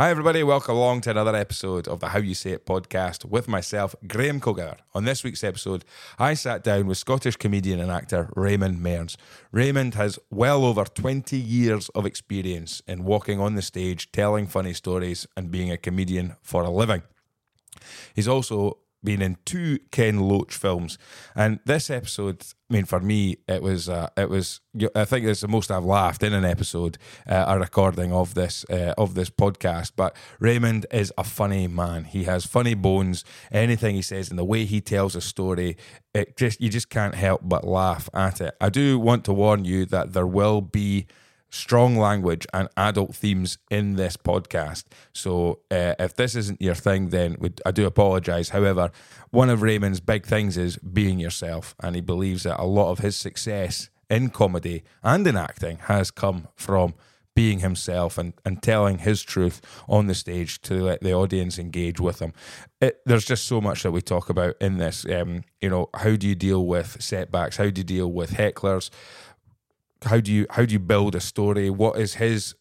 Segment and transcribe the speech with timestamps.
[0.00, 0.42] Hi, everybody.
[0.42, 4.40] Welcome along to another episode of the How You Say It podcast with myself, Graham
[4.40, 4.78] Cogower.
[4.94, 5.84] On this week's episode,
[6.18, 9.18] I sat down with Scottish comedian and actor Raymond Mearns.
[9.52, 14.72] Raymond has well over 20 years of experience in walking on the stage, telling funny
[14.72, 17.02] stories, and being a comedian for a living.
[18.14, 20.98] He's also been in two Ken Loach films,
[21.34, 24.60] and this episode, I mean, for me, it was uh, it was.
[24.94, 28.64] I think it's the most I've laughed in an episode, uh, a recording of this
[28.70, 29.92] uh, of this podcast.
[29.96, 32.04] But Raymond is a funny man.
[32.04, 33.24] He has funny bones.
[33.50, 35.76] Anything he says and the way he tells a story,
[36.14, 38.54] it just you just can't help but laugh at it.
[38.60, 41.06] I do want to warn you that there will be
[41.50, 44.84] strong language and adult themes in this podcast.
[45.12, 47.36] So uh, if this isn't your thing, then
[47.66, 48.50] I do apologise.
[48.50, 48.90] However,
[49.30, 53.00] one of Raymond's big things is being yourself, and he believes that a lot of
[53.00, 56.94] his success in comedy and in acting has come from
[57.34, 62.00] being himself and, and telling his truth on the stage to let the audience engage
[62.00, 62.32] with him.
[62.80, 65.06] It, there's just so much that we talk about in this.
[65.06, 67.56] Um, you know, how do you deal with setbacks?
[67.56, 68.90] How do you deal with hecklers?
[70.04, 71.70] How do you how do you build a story?
[71.70, 72.54] What is his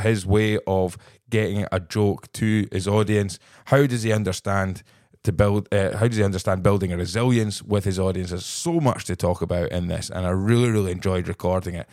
[0.00, 0.96] his way of
[1.28, 3.38] getting a joke to his audience?
[3.66, 4.82] How does he understand
[5.24, 5.68] to build?
[5.72, 8.30] Uh, how does he understand building a resilience with his audience?
[8.30, 11.88] There's so much to talk about in this, and I really really enjoyed recording it.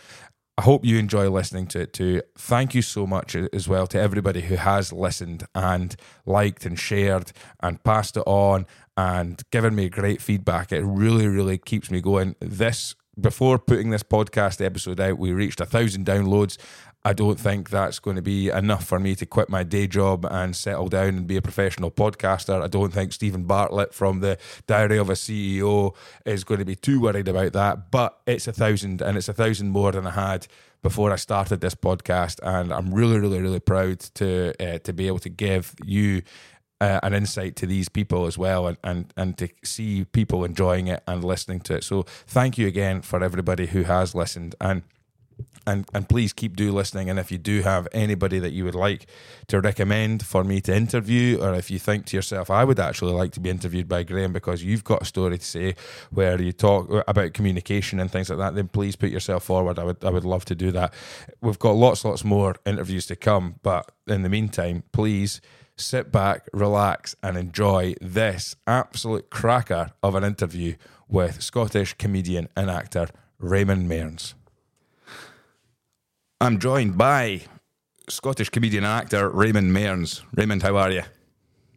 [0.57, 2.21] I hope you enjoy listening to it too.
[2.37, 5.95] Thank you so much as well to everybody who has listened and
[6.25, 8.65] liked and shared and passed it on
[8.97, 10.73] and given me great feedback.
[10.73, 12.35] It really, really keeps me going.
[12.41, 16.57] This before putting this podcast episode out, we reached a thousand downloads.
[17.05, 20.25] I don't think that's going to be enough for me to quit my day job
[20.29, 22.61] and settle down and be a professional podcaster.
[22.61, 26.75] I don't think Steven Bartlett from the Diary of a CEO is going to be
[26.75, 27.89] too worried about that.
[27.89, 30.47] But it's a thousand, and it's a thousand more than I had
[30.81, 35.07] before I started this podcast, and I'm really, really, really proud to uh, to be
[35.07, 36.21] able to give you
[36.81, 40.87] uh, an insight to these people as well and, and, and to see people enjoying
[40.87, 41.83] it and listening to it.
[41.83, 44.55] So thank you again for everybody who has listened.
[44.61, 44.83] And
[45.65, 47.09] and and please keep do listening.
[47.09, 49.05] And if you do have anybody that you would like
[49.47, 53.13] to recommend for me to interview or if you think to yourself I would actually
[53.13, 55.75] like to be interviewed by Graham because you've got a story to say
[56.11, 59.79] where you talk about communication and things like that then please put yourself forward.
[59.79, 60.93] I would I would love to do that.
[61.41, 65.41] We've got lots lots more interviews to come but in the meantime please
[65.79, 70.75] sit back, relax, and enjoy this absolute cracker of an interview
[71.07, 73.07] with Scottish comedian and actor
[73.39, 74.35] Raymond Mearns.
[76.41, 77.41] I'm joined by
[78.09, 80.23] Scottish comedian and actor Raymond Mearns.
[80.35, 81.03] Raymond, how are you?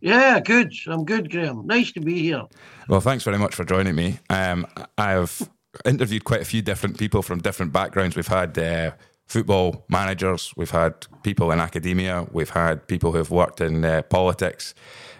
[0.00, 0.72] Yeah, good.
[0.86, 1.66] I'm good, Graham.
[1.66, 2.42] Nice to be here.
[2.88, 4.18] Well, thanks very much for joining me.
[4.28, 4.66] Um,
[4.98, 5.48] I've
[5.84, 8.16] interviewed quite a few different people from different backgrounds.
[8.16, 8.92] We've had uh,
[9.32, 14.74] football managers, we've had people in academia, we've had people who've worked in uh, politics,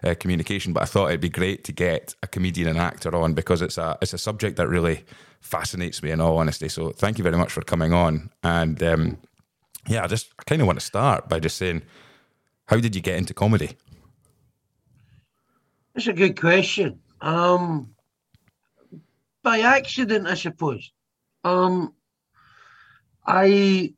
[0.04, 0.74] uh, communication.
[0.74, 3.78] But I thought it'd be great to get a comedian and actor on because it's
[3.78, 5.04] a it's a subject that really
[5.40, 6.10] fascinates me.
[6.10, 8.28] In all honesty, so thank you very much for coming on.
[8.42, 9.18] And um,
[9.88, 11.82] yeah, I just I kind of want to start by just saying,
[12.66, 13.78] how did you get into comedy?
[15.94, 17.00] That's a good question.
[17.22, 17.94] Um,
[19.42, 20.92] by accident, I suppose.
[21.44, 21.94] Um,
[23.26, 23.94] I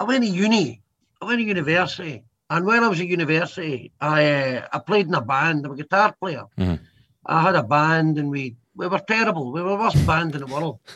[0.00, 0.82] I went to uni.
[1.20, 5.14] I went to university, and when I was at university, I uh, I played in
[5.14, 5.66] a band.
[5.66, 6.46] I'm a guitar player.
[6.58, 6.82] Mm-hmm.
[7.26, 9.52] I had a band, and we we were terrible.
[9.52, 10.80] We were the worst band in the world.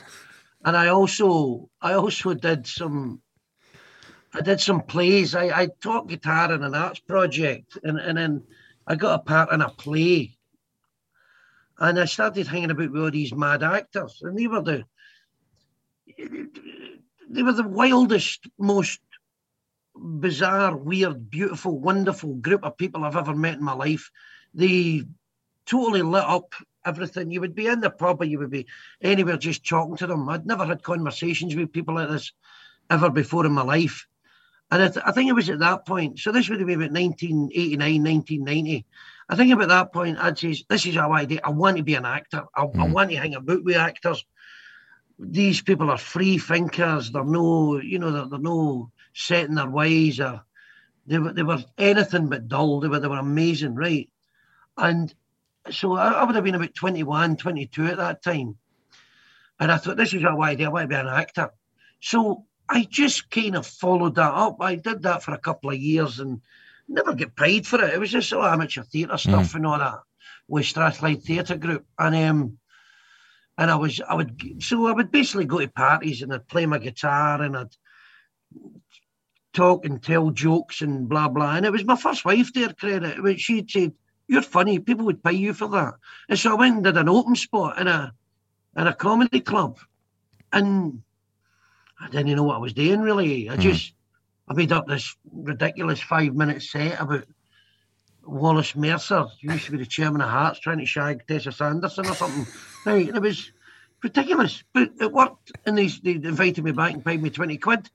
[0.66, 3.20] And I also I also did some
[4.32, 5.34] I did some plays.
[5.34, 8.42] I, I taught guitar in an arts project, and, and then
[8.86, 10.38] I got a part in a play.
[11.78, 14.84] And I started hanging about with all these mad actors, and they were the
[17.34, 19.00] they were the wildest, most
[19.97, 24.11] bizarre, weird, beautiful, wonderful group of people I've ever met in my life.
[24.55, 25.03] They
[25.67, 27.31] totally lit up everything.
[27.31, 28.67] You would be in the pub or you would be
[29.00, 30.28] anywhere just talking to them.
[30.28, 32.33] I'd never had conversations with people like this
[32.91, 34.06] ever before in my life.
[34.71, 36.19] And I, th- I think it was at that point.
[36.19, 38.86] So this would have been about 1989, 1990.
[39.28, 41.39] I think about that point, I'd say, this is how I do.
[41.42, 42.45] I want to be an actor.
[42.54, 42.78] I, mm.
[42.78, 44.25] I want to hang about with actors
[45.19, 47.11] these people are free thinkers.
[47.11, 50.21] They're no, you know, they're, they're no set in their ways.
[50.21, 50.45] Or
[51.07, 52.81] they were, they were anything but dull.
[52.81, 54.09] They were, they were amazing, right?
[54.77, 55.15] And
[55.71, 58.57] so I, I would have been about 21, 22 at that time.
[59.61, 60.65] And I thought, this is how I do.
[60.65, 61.51] I want to be an actor.
[62.01, 64.57] So I just kind of followed that up.
[64.60, 66.41] I did that for a couple of years and
[66.89, 67.95] never get paid for it.
[67.95, 69.55] It was just all amateur theatre stuff mm.
[69.55, 70.01] and all that
[70.49, 71.87] with Strathclyde Theatre Group.
[71.99, 72.59] And um,
[73.59, 76.66] and I was I would so I would basically go to parties and I'd play
[76.66, 77.77] my guitar and I'd
[79.53, 81.56] talk and tell jokes and blah blah.
[81.56, 83.18] And it was my first wife to her credit.
[83.22, 83.92] But she'd said,
[84.27, 85.95] You're funny, people would pay you for that.
[86.28, 88.12] And so I went and did an open spot in a
[88.77, 89.78] in a comedy club.
[90.53, 91.03] And
[92.00, 93.48] I didn't know what I was doing really.
[93.48, 93.60] I hmm.
[93.60, 93.95] just
[94.48, 97.24] I made up this ridiculous five minute set about
[98.27, 102.07] Wallace Mercer, who used to be the chairman of Hearts, trying to shag Tessa Sanderson
[102.07, 102.47] or something.
[102.86, 103.51] Right, and it was
[104.03, 105.53] ridiculous, but it worked.
[105.66, 107.91] And they, they invited me back and paid me 20 quid.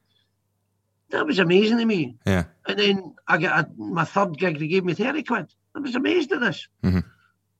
[1.12, 2.18] That was amazing to me.
[2.26, 2.46] Yeah.
[2.68, 5.48] And then I got a, my third gig, they gave me 30 quid.
[5.76, 6.68] I was amazed at this.
[6.84, 7.04] Mhm.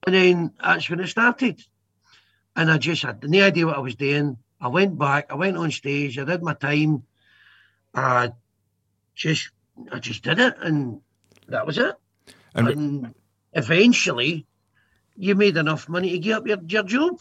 [0.06, 1.62] And then that's when it started.
[2.56, 4.38] And I just had no idea what I was doing.
[4.62, 7.04] I went back, I went on stage, I did my time.
[7.94, 8.32] I
[9.16, 9.50] just
[9.92, 11.02] I just did it and
[11.48, 11.96] that was it.
[12.56, 13.14] And- And,
[13.54, 14.46] eventually
[15.20, 17.20] you made enough money to get up your, your job.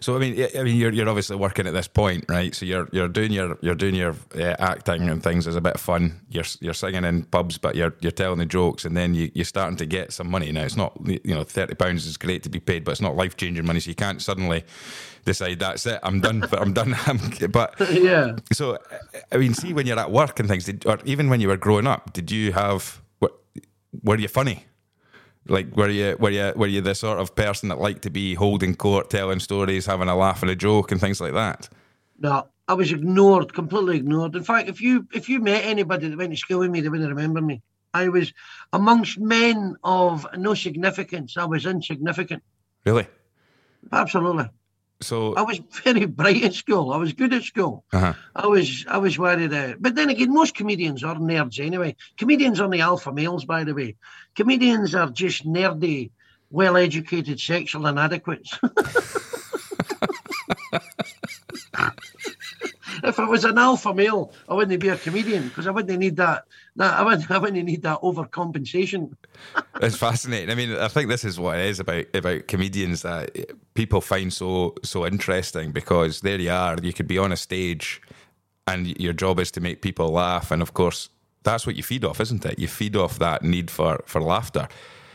[0.00, 2.54] So I mean, I- mean, you're you're obviously working at this point, right?
[2.54, 5.74] So you're you're doing your you're doing your uh, acting and things as a bit
[5.74, 6.20] of fun.
[6.28, 9.44] You're you're singing in pubs, but you're you're telling the jokes, and then you you're
[9.44, 10.52] starting to get some money.
[10.52, 13.16] Now it's not you know thirty pounds is great to be paid, but it's not
[13.16, 13.80] life changing money.
[13.80, 14.64] So you can't suddenly
[15.24, 15.98] decide that's it.
[16.02, 16.40] I'm done.
[16.40, 16.94] But I'm done.
[17.06, 17.18] I'm,
[17.50, 18.36] but yeah.
[18.52, 18.78] so
[19.32, 21.56] I mean, see when you're at work and things, did, or even when you were
[21.56, 23.00] growing up, did you have
[24.02, 24.64] were you funny?
[25.48, 28.34] Like were you were you were you the sort of person that liked to be
[28.34, 31.68] holding court, telling stories, having a laugh and a joke and things like that?
[32.18, 34.36] No, I was ignored, completely ignored.
[34.36, 36.88] In fact, if you if you met anybody that went to school with me, they
[36.88, 37.60] wouldn't remember me.
[37.94, 38.32] I was
[38.72, 41.36] amongst men of no significance.
[41.36, 42.42] I was insignificant.
[42.86, 43.06] Really?
[43.90, 44.48] Absolutely.
[45.02, 46.92] So I was very bright at school.
[46.92, 47.84] I was good at school.
[47.92, 48.14] uh-huh.
[48.34, 49.76] I was I was worried out.
[49.80, 51.96] But then again, most comedians are nerds anyway.
[52.16, 53.96] Comedians are the alpha males, by the way.
[54.34, 56.10] Comedians are just nerdy,
[56.50, 58.58] well educated sexual inadequates.
[63.02, 66.16] if I was an alpha male, I wouldn't be a comedian because I wouldn't need
[66.16, 66.44] that.
[66.76, 69.14] That I wouldn't, I wouldn't need that overcompensation.
[69.82, 70.50] it's fascinating.
[70.50, 73.36] I mean, I think this is what it is about about comedians that
[73.74, 76.76] people find so so interesting because there you are.
[76.82, 78.00] You could be on a stage,
[78.66, 81.08] and your job is to make people laugh, and of course,
[81.42, 82.58] that's what you feed off, isn't it?
[82.58, 84.68] You feed off that need for for laughter.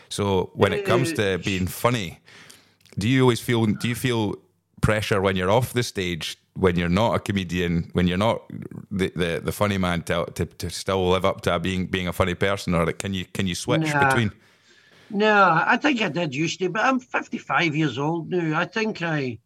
[0.09, 2.19] So when it comes to being funny,
[2.97, 4.35] do you always feel do you feel
[4.81, 8.43] pressure when you're off the stage when you're not a comedian when you're not
[8.91, 12.13] the the, the funny man to, to to still live up to being being a
[12.13, 14.07] funny person or can you can you switch Nah.
[14.07, 14.31] between
[15.09, 18.59] No, I think I did used to, but I'm 55 years old now.
[18.59, 19.39] I think I,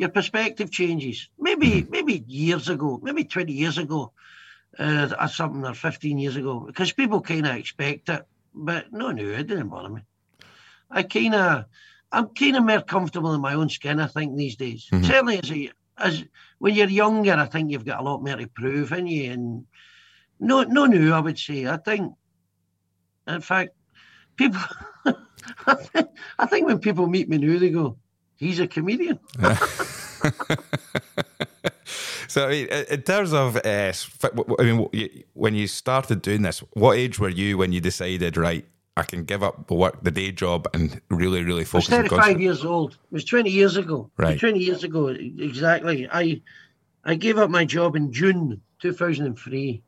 [0.00, 1.28] your perspective changes.
[1.38, 4.12] Maybe, maybe years ago, maybe 20 years ago,
[4.78, 8.26] uh, or something, or 15 years ago, because people kind of expect it.
[8.52, 10.02] But no, no, it didn't bother me.
[10.90, 11.64] I kind of,
[12.12, 14.00] I'm kind of more comfortable in my own skin.
[14.00, 15.04] I think these days, Mhm.
[15.06, 16.24] certainly as a, as
[16.58, 19.32] when you're younger, I think you've got a lot more to prove in you.
[19.32, 19.66] And
[20.40, 21.66] no, no, no, I would say.
[21.66, 22.12] I think,
[23.26, 23.70] in fact,
[24.36, 24.60] people.
[25.66, 26.08] I think,
[26.38, 27.96] I think when people meet me now, they go,
[28.36, 29.18] "He's a comedian."
[32.28, 35.66] so I mean, in terms of uh, s- f- w- w- I mean when you
[35.66, 38.64] started doing this what age were you when you decided right
[38.96, 41.92] I can give up the work the day job and really really I was focus
[41.92, 42.92] on 35 concert years old.
[42.92, 44.10] It was 20 years ago.
[44.16, 44.38] Right.
[44.38, 46.08] 20 years ago, exactly.
[46.10, 46.40] I
[47.04, 49.82] I gave up my job in June 2003.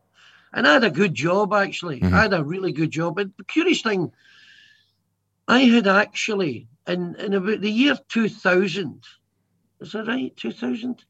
[0.53, 2.01] And I had a good job, actually.
[2.01, 2.13] Mhm.
[2.13, 3.17] I had a really good job.
[3.17, 4.13] But the curious thing,
[5.47, 9.05] I had actually, in, in about the year 2000,
[9.81, 10.35] is that right?
[10.37, 11.05] 2000?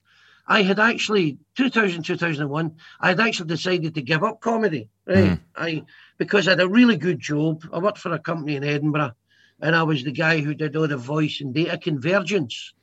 [0.47, 4.89] I had actually, 2000, 2001, I had actually decided to give up comedy.
[5.07, 5.33] Right.
[5.33, 5.41] Mhm.
[5.57, 5.85] I
[6.19, 7.65] Because I had a really good job.
[7.73, 9.13] I worked for a company in Edinburgh
[9.61, 12.75] and I was the guy who did all the voice and data convergence.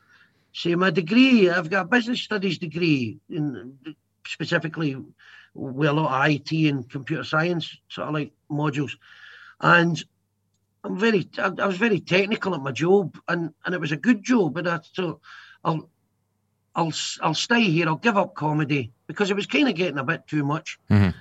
[0.54, 3.78] See, my degree, I've got a business studies degree, in
[4.26, 4.96] specifically
[5.54, 8.92] with a lot of IT and computer science, sort of like modules.
[9.60, 10.02] And
[10.84, 13.98] I'm very, I, I was very technical at my job, and, and it was a
[13.98, 14.58] good job.
[14.58, 15.22] And I thought,
[15.64, 15.90] I'll,
[16.74, 17.88] I'll, I'll stay here.
[17.88, 20.78] I'll give up comedy because it was kind of getting a bit too much.
[20.90, 21.14] Mhm.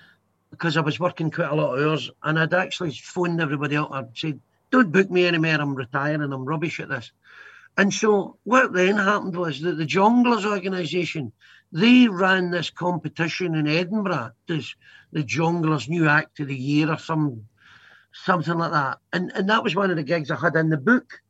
[0.55, 3.91] Because I was working quite a lot of hours, and I'd actually phoned everybody up.
[3.93, 5.61] I'd said, "Don't book me anymore.
[5.61, 6.23] I'm retiring.
[6.23, 7.13] I'm rubbish at this."
[7.77, 11.33] And so what then happened was that the Jongleurs organisation,
[11.73, 14.75] they ran this competition in Edinburgh, this
[15.13, 17.47] the Jongleurs New Act of the Year or some
[18.13, 18.99] something like that.
[19.13, 21.21] And and that was one of the gigs I had in the book.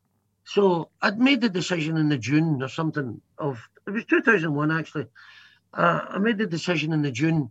[0.43, 5.07] So I'd made the decision in the June or something of it was 2001 actually.
[5.73, 7.49] Uh, I made the decision in the June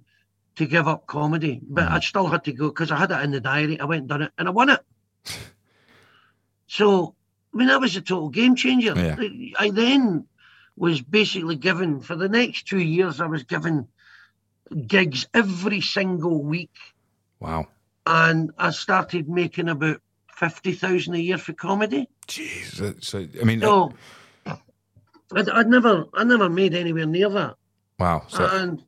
[0.56, 1.94] to give up comedy, but mm-hmm.
[1.94, 3.78] I still had to go because I had it in the diary.
[3.80, 4.80] I went and done it, and I won it.
[6.66, 7.14] So
[7.54, 8.94] I mean, that was a total game changer.
[8.96, 9.16] Yeah.
[9.58, 10.26] I then
[10.76, 13.20] was basically given for the next two years.
[13.20, 13.86] I was given
[14.86, 16.74] gigs every single week
[17.38, 17.68] Wow.
[18.06, 20.00] and I started making about
[20.34, 22.08] fifty thousand a year for comedy.
[22.26, 23.04] Jeez.
[23.04, 23.92] So, I mean, So
[25.32, 27.54] I'd, I'd never, I never made anywhere near that.
[27.98, 28.24] wow.
[28.28, 28.82] So, and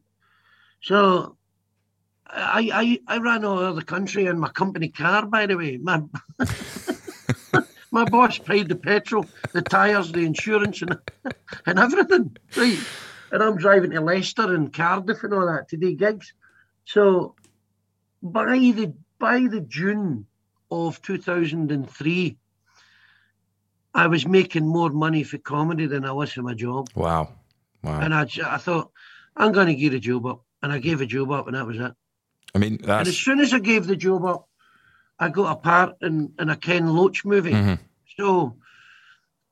[0.82, 1.35] so
[2.28, 5.26] I, I I ran all over the country in my company car.
[5.26, 6.02] By the way, my
[7.90, 10.98] my boss paid the petrol, the tires, the insurance, and
[11.66, 12.36] and everything.
[12.56, 12.78] Right,
[13.32, 16.32] and I'm driving to Leicester and Cardiff and all that to do gigs.
[16.84, 17.34] So
[18.22, 20.26] by the by the June
[20.70, 22.36] of 2003,
[23.94, 26.88] I was making more money for comedy than I was for my job.
[26.94, 27.30] wow.
[27.82, 28.00] Wow.
[28.00, 28.90] And I, I thought,
[29.36, 30.42] I'm going to give a job up.
[30.62, 31.92] And I gave a job up, and that was it.
[32.54, 34.48] I mean, And as soon as I gave the job up,
[35.18, 37.52] I got a part in, in a Ken Loach movie.
[37.52, 37.78] Mhm.
[38.16, 38.56] So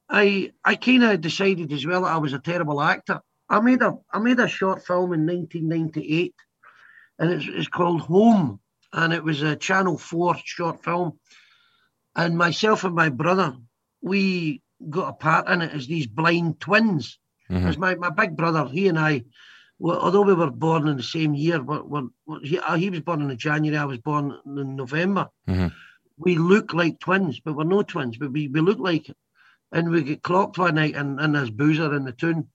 [0.09, 3.21] I I kind of decided as well that I was a terrible actor.
[3.49, 6.35] I made a I made a short film in 1998,
[7.19, 8.61] and it's, it's called Home,
[8.93, 11.19] and it was a Channel Four short film.
[12.17, 13.57] And myself and my brother,
[14.01, 17.19] we got a part in it as these blind twins.
[17.51, 17.67] Mhm.
[17.67, 19.25] As my, my big brother, he and I,
[19.79, 21.85] well, although we were born in the same year, but
[22.43, 25.29] he, uh, he was born in January, I was born in November.
[25.49, 25.73] Mhm.
[26.17, 29.17] We look like twins, but we're no twins, but we, we look like it.
[29.73, 32.49] And we get clocked one night and, in this boozer in the tune.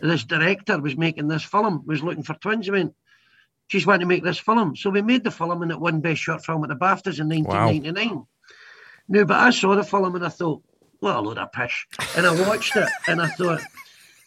[0.00, 2.66] This director was making this film, was looking for twins.
[2.66, 2.94] He went,
[3.68, 4.76] She's wanting to make this film.
[4.76, 7.28] So we made the film and it won Best Short Film at the BAFTAs in
[7.28, 8.24] 1999.
[9.08, 10.62] No, but I saw the film and I thought,
[11.00, 11.86] what a load of pish.
[12.16, 13.60] And I watched it and I thought,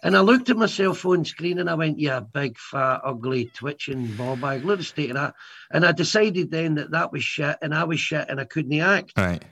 [0.03, 3.51] and I looked at my cell phone screen and I went, yeah, big, fat, ugly,
[3.53, 5.35] twitching ball bag, load of state of that.
[5.71, 8.79] And I decided then that that was shit and I was shit and I couldn't
[8.79, 9.13] act.
[9.17, 9.43] Right.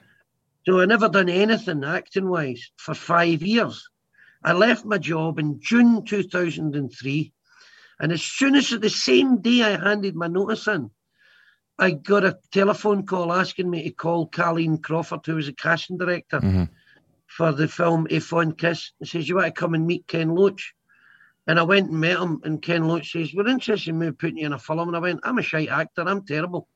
[0.66, 3.88] So I never done anything acting wise for five years.
[4.42, 7.32] I left my job in June 2003.
[8.00, 10.90] And as soon as the same day I handed my notice in,
[11.78, 15.96] I got a telephone call asking me to call Kahleen Crawford, who was a casting
[15.96, 16.68] director Mhm.
[17.28, 18.92] For the film Ae Fond Kiss.
[18.98, 20.74] And says, You want to come and meet Ken Loach?
[21.46, 24.38] And I went and met him, and Ken Loach says, We're interested in me putting
[24.38, 24.88] you in a film.
[24.88, 26.68] And I went, I'm a shite actor, I'm terrible.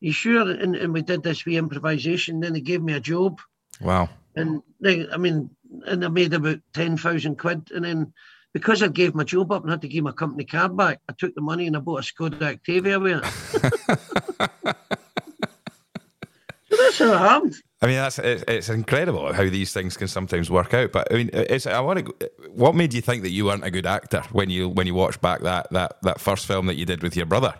[0.00, 0.48] You sure?
[0.48, 2.40] And, and we did this wee improvisation.
[2.40, 3.40] Then they gave me a job.
[3.80, 4.08] Wow.
[4.36, 5.50] And they, I mean,
[5.86, 7.70] and I made about 10,000 quid.
[7.74, 8.12] And then
[8.52, 11.12] because I gave my job up and had to give my company card back, I
[11.12, 14.76] took the money and I bought a Skoda Octavia with it.
[16.98, 17.54] so that's it happened.
[17.80, 20.92] I mean, that's it's, it's incredible how these things can sometimes work out.
[20.92, 22.30] But I mean, it's I want to.
[22.50, 25.20] What made you think that you weren't a good actor when you when you watched
[25.20, 27.54] back that that that first film that you did with your brother?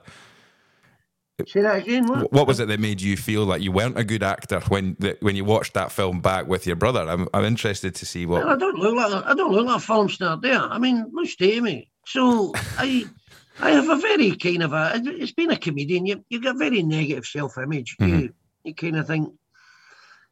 [1.46, 2.06] Say that again.
[2.06, 2.32] What?
[2.32, 5.36] What was it that made you feel like you weren't a good actor when when
[5.36, 7.08] you watched that film back with your brother?
[7.08, 9.80] I'm I'm interested to see Well, I don't look like I don't look like a
[9.80, 10.60] film star there.
[10.60, 11.90] I mean, look at me.
[12.06, 13.04] So I
[13.60, 16.82] I have a very kind of a it's being a comedian, you you got very
[16.82, 17.96] negative self image.
[18.00, 18.26] You mm-hmm.
[18.68, 19.34] You kind of think,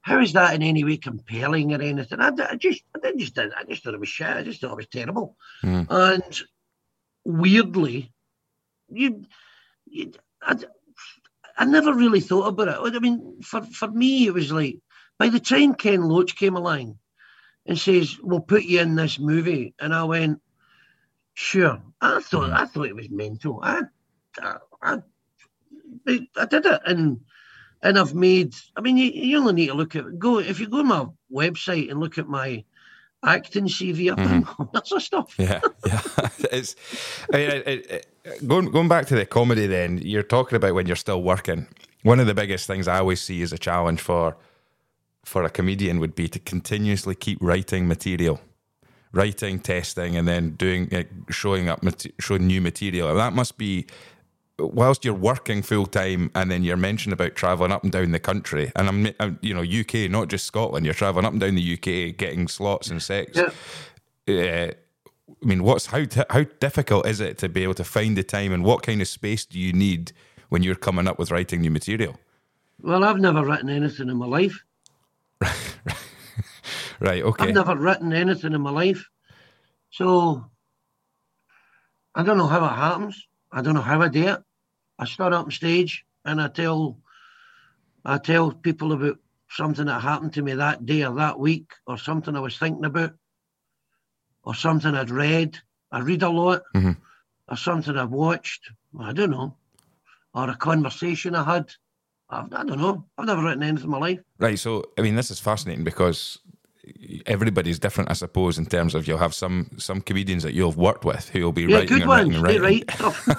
[0.02, 2.20] how is that in any way compelling or anything?
[2.20, 4.28] I, I just I didn't just I just thought it was shit.
[4.28, 5.36] I just thought it was terrible.
[5.62, 5.86] Mhm.
[5.90, 6.42] And
[7.24, 8.12] weirdly,
[8.88, 9.24] you,
[9.86, 10.12] you
[10.42, 10.56] I,
[11.58, 12.96] I never really thought about it.
[12.96, 14.78] I mean, for, for me, it was like
[15.18, 16.98] by the time Ken Loach came along
[17.64, 20.40] and says, "We'll put you in this movie," and I went,
[21.34, 23.58] "Sure." I thought I thought it was mental.
[23.62, 23.82] I,
[24.38, 24.98] I, I,
[26.06, 27.20] I did it, and
[27.86, 28.54] and I've made.
[28.76, 31.06] I mean, you, you only need to look at go if you go on my
[31.32, 32.64] website and look at my
[33.24, 34.10] acting CV.
[34.10, 34.62] I've done mm-hmm.
[34.62, 35.34] all sorts of stuff.
[35.38, 36.00] Yeah, yeah.
[36.50, 36.74] it's
[37.32, 39.66] I mean, it, it, it- going going back to the comedy.
[39.68, 41.68] Then you're talking about when you're still working.
[42.02, 44.36] One of the biggest things I always see as a challenge for
[45.24, 48.40] for a comedian would be to continuously keep writing material,
[49.12, 51.84] writing, testing, and then doing like, showing up,
[52.18, 53.10] showing new material.
[53.10, 53.86] And that must be
[54.58, 58.20] whilst you're working full time, and then you're mentioned about traveling up and down the
[58.20, 58.72] country.
[58.76, 60.84] And I'm, I'm you know UK, not just Scotland.
[60.84, 63.36] You're traveling up and down the UK, getting slots and sex.
[63.36, 63.50] Yeah.
[64.28, 64.70] Uh,
[65.28, 68.52] I mean, what's how how difficult is it to be able to find the time,
[68.52, 70.12] and what kind of space do you need
[70.48, 72.18] when you're coming up with writing new material?
[72.80, 74.62] Well, I've never written anything in my life.
[77.00, 77.22] Right.
[77.22, 77.48] Okay.
[77.48, 79.08] I've never written anything in my life.
[79.90, 80.44] So
[82.14, 83.25] I don't know how it happens.
[83.52, 84.42] I don't know how I do it.
[84.98, 86.98] I stand up on stage and I tell
[88.04, 89.18] I tell people about
[89.50, 92.84] something that happened to me that day or that week or something I was thinking
[92.84, 93.12] about
[94.44, 95.58] or something I'd read.
[95.90, 96.96] I read a lot Mhm.
[97.48, 98.70] or something I've watched.
[98.98, 99.56] I don't know.
[100.34, 101.72] Or a conversation I had.
[102.28, 103.06] I've, I don't know.
[103.16, 104.20] I've never written anything in my life.
[104.38, 104.58] Right.
[104.58, 106.38] So, I mean, this is fascinating because
[107.26, 110.78] everybody's different, I suppose, in terms of you'll have some some comedians that you'll have
[110.78, 112.12] worked with who will be Yeah, writing good and ones.
[112.12, 112.60] writing and writing.
[112.60, 113.26] write stuff.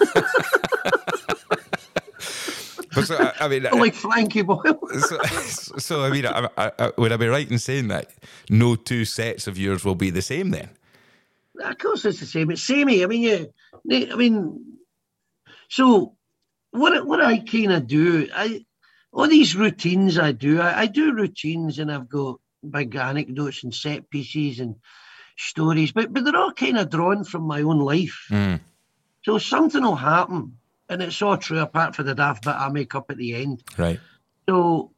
[3.01, 4.79] so, I, I mean, like uh, Frankie Boyle.
[4.99, 5.17] so,
[5.77, 8.09] so, I mean, I, I, would I be right in saying that
[8.49, 10.69] no two sets of yours will be the same then?
[11.63, 12.51] Of course, it's the same.
[12.51, 13.03] It's samey.
[13.03, 13.45] I mean, yeah,
[14.13, 14.63] I mean,
[15.69, 16.15] so
[16.71, 17.05] what?
[17.05, 18.65] What I kind of do, I
[19.11, 20.61] all these routines I do.
[20.61, 22.39] I, I do routines, and I've got
[22.71, 24.75] big anecdotes and set pieces and
[25.37, 28.27] stories, but but they're all kind of drawn from my own life.
[28.29, 28.59] Mm.
[29.23, 30.57] So something will happen,
[30.89, 33.63] and it's all true apart from the daft bit I make up at the end.
[33.77, 33.99] Right.
[34.47, 34.91] So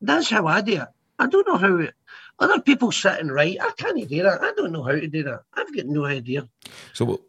[0.00, 0.88] that's how I do it.
[1.18, 1.94] I don't know how it,
[2.38, 3.58] other people sit and write.
[3.60, 4.42] I can't do that.
[4.42, 5.42] I don't know how to do that.
[5.54, 6.48] I've got no idea.
[6.92, 7.20] So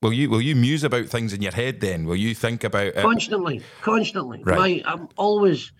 [0.00, 2.04] will you will you muse about things in your head then?
[2.04, 2.96] Will you think about it?
[2.96, 4.42] constantly, constantly?
[4.42, 4.84] Right.
[4.84, 5.72] My, I'm always.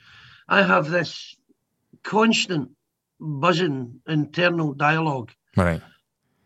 [0.49, 1.37] I have this
[2.03, 2.71] constant
[3.23, 5.81] buzzing internal dialogue Right.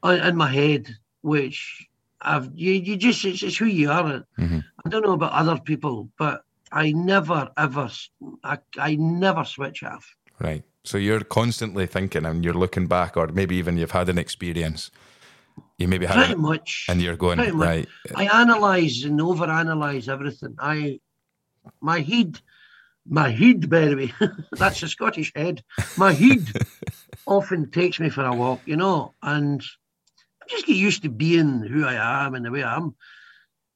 [0.05, 0.89] in my head,
[1.23, 1.87] which
[2.21, 4.25] I've you, you just it's, it's who you are.
[4.39, 4.63] Mhm.
[4.85, 6.43] I don't know about other people, but
[6.73, 7.91] I never ever
[8.45, 10.15] I, I never switch off.
[10.39, 10.65] Right.
[10.85, 14.91] So you're constantly thinking and you're looking back, or maybe even you've had an experience.
[15.79, 16.87] You maybe had Pretty it, much.
[16.89, 17.89] and you're going, right.
[18.15, 20.55] I analyze and overanalyze everything.
[20.59, 21.01] I
[21.81, 22.41] my head,
[23.09, 25.63] my head, by the way, that's a Scottish head.
[25.97, 26.47] My head
[27.27, 29.63] often takes me for a walk, you know, and
[30.43, 32.95] I just get used to being who I am and the way I am.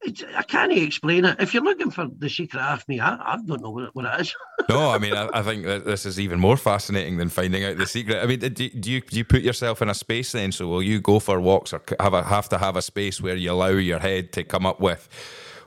[0.03, 1.37] It's, I can't explain it.
[1.41, 4.21] If you're looking for the secret of me, I, I don't know what what it
[4.21, 4.35] is.
[4.69, 7.77] No, I mean, I, I think that this is even more fascinating than finding out
[7.77, 8.23] the secret.
[8.23, 10.53] I mean, do, do you do you put yourself in a space then?
[10.53, 13.35] So will you go for walks or have a, have to have a space where
[13.35, 15.09] you allow your head to come up with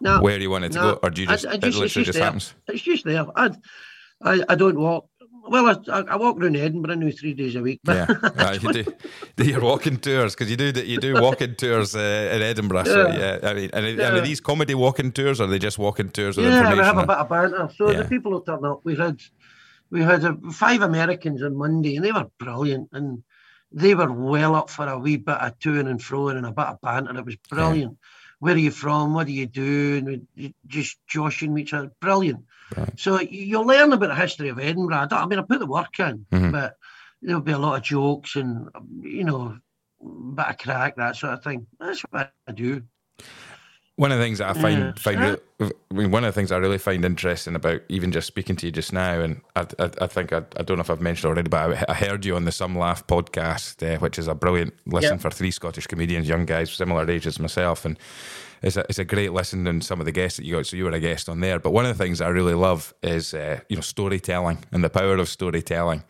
[0.02, 1.78] No, where you want it to no, go, or do you just, I it just-
[1.78, 2.24] literally it's just, there.
[2.24, 2.54] happens?
[2.68, 3.26] It's just there.
[3.36, 3.52] I,
[4.22, 5.08] I, I don't walk.
[5.46, 7.82] Well, I, I, I walk around Edinburgh now three days a week.
[7.84, 8.84] But Yeah, uh, you do,
[9.36, 10.86] do your walking tours because you do that.
[10.86, 12.86] You do walking tours uh, in Edinburgh.
[12.86, 13.40] So Yeah.
[13.44, 14.16] yeah, I mean, and, Yeah.
[14.16, 16.86] are these comedy walking tours, or are they just walking tours with yeah, we information?
[16.86, 17.70] have a bit of banter.
[17.76, 18.04] So Yeah.
[18.04, 18.80] the people will turn up.
[18.86, 19.20] We had
[19.92, 23.22] we had uh, five Americans on Monday, and they were brilliant, and
[23.74, 26.68] they were well up for a wee bit of toing and froing and a bit
[26.68, 27.18] of banter.
[27.18, 27.98] It was brilliant.
[28.44, 29.14] Where are you from?
[29.14, 30.28] What do you do?
[30.38, 31.92] And just joshing each other.
[32.02, 32.44] Brilliant.
[32.76, 33.00] Right.
[33.00, 35.08] So you- you'll learn about the history of Edinburgh.
[35.10, 36.52] I, I mean, I put the work in, Mhm.
[36.52, 36.76] but
[37.22, 38.68] there'll be a lot of jokes and
[39.02, 39.58] you know,
[40.36, 41.68] bit of crack, that sort of thing.
[41.80, 42.84] That's what I do.
[44.04, 44.92] One of the things that I find Yeah.
[44.98, 48.58] find I mean, one of the things I really find interesting about even just speaking
[48.58, 51.00] to you just now, and I, I, I think I, I don't know if I've
[51.00, 54.28] mentioned already, but I, I heard you on the Some Laugh podcast, uh, which is
[54.28, 55.18] a brilliant listen Yeah.
[55.22, 57.98] for three Scottish comedians, young guys similar age as myself, and
[58.62, 60.66] it's a, it's a great listen and some of the guests that you got.
[60.66, 62.94] So you were a guest on there, but one of the things I really love
[63.04, 66.04] is uh, you know storytelling and the power of storytelling.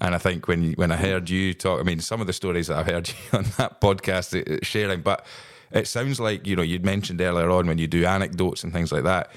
[0.00, 2.32] And I think when you, when I heard you talk, I mean, some of the
[2.32, 5.26] stories that I've heard you on that podcast uh, uh, sharing, but
[5.74, 8.92] it sounds like you know you'd mentioned earlier on when you do anecdotes and things
[8.92, 9.30] like that.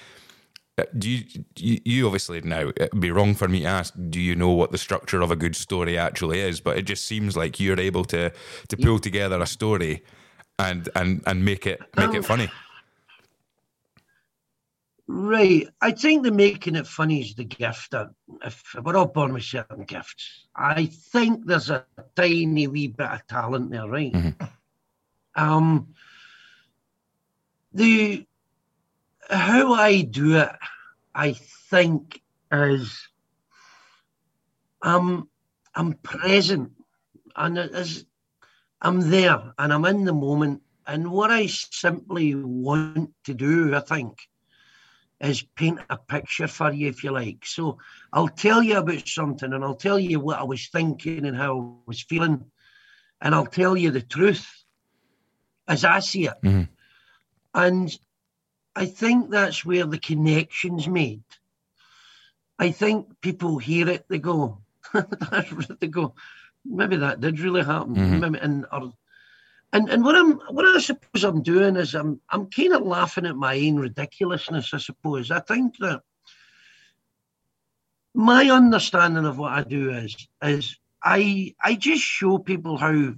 [0.78, 1.24] uh, Do you,
[1.58, 4.72] you you obviously now it'd be wrong for me to ask, do you know what
[4.72, 6.62] the structure of a good story actually is?
[6.62, 8.32] But it just seems like you're able to
[8.70, 10.04] to pull together a story
[10.60, 12.50] and and and make it make it Um, funny.
[15.10, 15.68] Right.
[15.82, 17.94] I think the making it funny is the gift.
[17.94, 18.08] uh,
[18.44, 23.26] If we're all born with certain gifts, I think there's a tiny wee bit of
[23.28, 24.12] talent there, right?
[24.12, 24.50] Mhm.
[25.36, 25.94] Um,
[27.78, 28.26] the
[29.30, 30.50] how I do it,
[31.16, 33.08] I think, is
[34.84, 35.28] I'm
[35.76, 36.72] I'm present
[37.36, 38.06] and it is
[38.82, 40.62] I'm there and I'm in the moment.
[40.88, 44.18] And what I simply want to do, I think,
[45.20, 47.46] is paint a picture for you, if you like.
[47.46, 47.78] So
[48.14, 51.82] I'll tell you about something and I'll tell you what I was thinking and how
[51.86, 52.46] I was feeling.
[53.22, 54.48] And I'll tell you the truth
[55.68, 56.36] as I see it.
[56.44, 56.70] Mhm.
[57.54, 57.98] And
[58.76, 61.24] I think that's where the connection's made.
[62.60, 64.60] I think people hear it, they go,
[65.80, 66.16] they go,
[66.66, 67.96] maybe that did really happen.
[67.96, 68.20] Mhm.
[68.20, 68.94] Maybe, and, or,
[69.74, 73.26] and and what I'm what I suppose I'm doing is I'm I'm kind of laughing
[73.26, 75.30] at my own ridiculousness, I suppose.
[75.30, 76.02] I think that
[78.14, 83.14] my understanding of what I do is is I I just show people how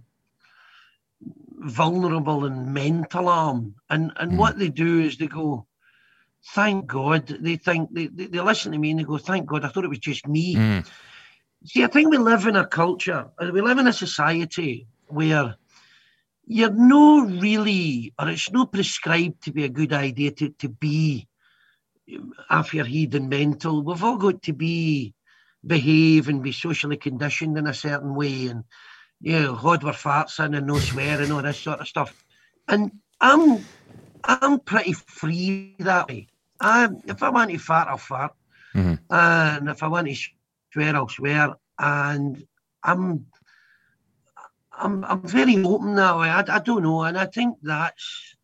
[1.60, 3.76] vulnerable and mental am.
[3.90, 4.38] And and Mhm.
[4.38, 5.66] what they do is they go,
[6.56, 7.28] Thank God.
[7.28, 9.84] They think they, they, they listen to me and they go, Thank God, I thought
[9.84, 10.56] it was just me.
[10.56, 10.86] Mm,
[11.66, 15.58] See, I think we live in a culture, uh, we live in a society where
[16.46, 21.28] you're no really, or it's not prescribed to be a good idea to, to be
[22.50, 23.84] off your head and mental.
[23.84, 25.14] We've all got to be,
[25.66, 28.64] behave and be socially conditioned in a certain way and,
[29.22, 32.24] you know, hold our farts in and no swearing, all this sort of stuff.
[32.68, 33.66] And I'm,
[34.24, 36.28] I'm pretty free that way.
[36.60, 38.34] I, if I want to fart, I'll fart.
[38.76, 38.96] Mm-hmm.
[39.10, 40.16] And if I want to
[40.72, 41.56] swear, I'll swear.
[41.78, 42.46] And
[42.84, 43.26] I'm
[44.80, 46.30] I'm I'm very open that way.
[46.30, 48.36] I, I don't know, and I think that's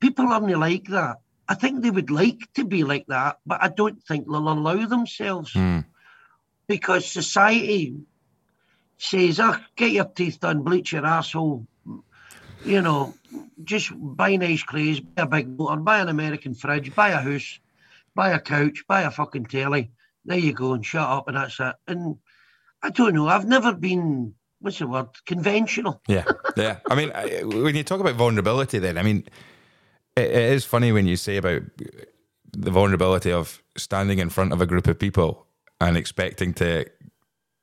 [0.00, 1.18] people aren't like that.
[1.48, 4.86] I think they would like to be like that, but I don't think they'll allow
[4.86, 5.84] themselves Mm.
[6.66, 7.96] because society
[9.02, 11.66] says, "Oh, get your teeth done, bleach your asshole."
[12.64, 13.14] You know,
[13.64, 17.58] just buy nice clothes, buy a big motor, buy an American fridge, buy a house,
[18.14, 19.90] buy a couch, buy a fucking telly.
[20.24, 21.74] There you go, and shut up, and that's it.
[21.88, 22.18] And
[22.82, 23.26] I don't know.
[23.26, 26.00] I've never been what's the word conventional.
[26.06, 26.24] Yeah,
[26.56, 26.78] yeah.
[26.88, 27.10] I mean,
[27.64, 29.24] when you talk about vulnerability, then I mean,
[30.16, 31.62] it, it is funny when you say about
[32.52, 35.46] the vulnerability of standing in front of a group of people
[35.80, 36.84] and expecting to,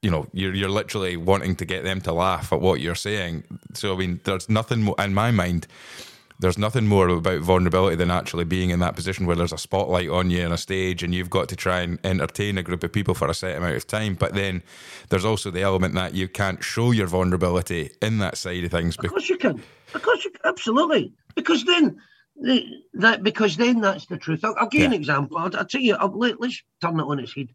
[0.01, 3.43] you know, you're you're literally wanting to get them to laugh at what you're saying.
[3.73, 5.67] So I mean, there's nothing more in my mind.
[6.41, 10.07] There's nothing more about vulnerability than actually being in that position where there's a spotlight
[10.07, 12.93] on you on a stage and you've got to try and entertain a group of
[12.93, 14.15] people for a set amount of time.
[14.15, 14.63] But then
[15.09, 18.97] there's also the element that you can't show your vulnerability in that side of things.
[18.97, 19.61] Of course you can.
[19.93, 20.39] Of course you can.
[20.45, 21.11] Absolutely.
[21.35, 21.99] Because then
[22.37, 24.45] the, that because then that's the truth.
[24.45, 25.37] I'll, I'll give you an example.
[25.37, 25.95] I'll, I'll tell you.
[25.95, 27.49] I'll, let, let's turn it on its head.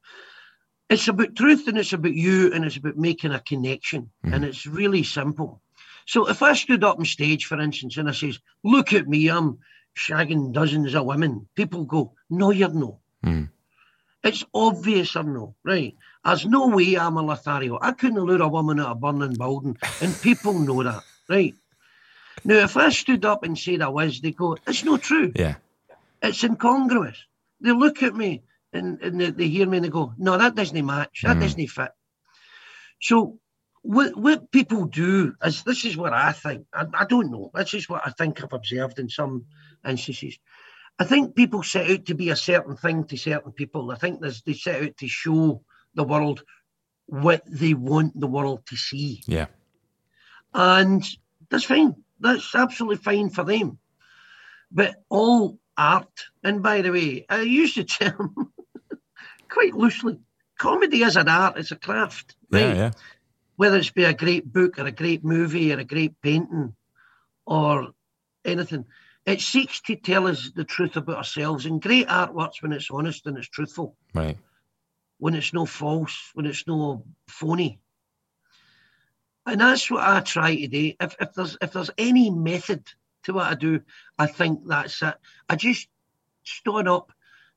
[0.90, 4.10] It's about truth and it's about you and it's about making a connection.
[4.22, 5.60] And it's really simple.
[6.06, 9.28] So if I stood up on stage, for instance, and I says, "Look at me,
[9.28, 9.58] I'm
[9.96, 13.48] shagging dozens of women," people go, "No, you're no." Mm.
[14.22, 15.96] It's obvious I'm no, right?
[16.24, 17.78] There's no way I'm a Lothario.
[17.80, 21.54] I couldn't lure a woman out of a burning building, and people know that, right?
[22.44, 25.32] Now, if I stood up and said I was, they go, it's not true.
[25.34, 25.56] Yeah.
[26.22, 27.16] It's incongruous.
[27.60, 28.42] They look at me
[28.74, 31.22] and, and they, they hear me and they go, no, that doesn't match.
[31.24, 31.40] That Mm.
[31.40, 31.90] doesn't fit.
[33.00, 33.38] So
[33.82, 36.66] what, what people do is, this is what I think.
[36.72, 37.50] I, I don't know.
[37.54, 39.44] This is what I think I've observed in some
[39.86, 40.38] instances.
[40.98, 43.90] I think people set out to be a certain thing to certain people.
[43.90, 45.62] I think there's, they set out to show
[45.94, 46.42] the world
[47.06, 49.22] what they want the world to see.
[49.26, 49.46] Yeah.
[50.54, 51.04] And
[51.50, 51.94] that's fine.
[52.20, 53.78] That's absolutely fine for them.
[54.70, 56.08] But all art,
[56.42, 58.52] and by the way, I use the term
[59.54, 60.18] quite loosely.
[60.58, 62.36] Comedy is an art, it's a craft.
[62.50, 62.66] Yeah.
[62.66, 62.76] right?
[62.76, 62.90] Yeah.
[63.56, 66.74] Whether it's be a great book or a great movie or a great painting
[67.46, 67.88] or
[68.44, 68.84] anything,
[69.26, 71.64] it seeks to tell us the truth about ourselves.
[71.66, 74.36] And great art works when it's honest and it's truthful Right.
[75.18, 77.78] when it's no false, when it's no phony.
[79.46, 80.92] And that's what I try to do.
[81.00, 82.82] If, if there's if there's any method
[83.24, 83.80] to what I do,
[84.18, 85.14] I think that's it.
[85.48, 85.88] I just
[86.44, 87.12] stand up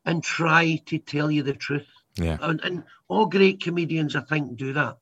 [0.07, 1.85] and try to tell you the truth.
[2.15, 2.37] Yeah.
[2.41, 4.97] And, and all great comedians, I think, do that.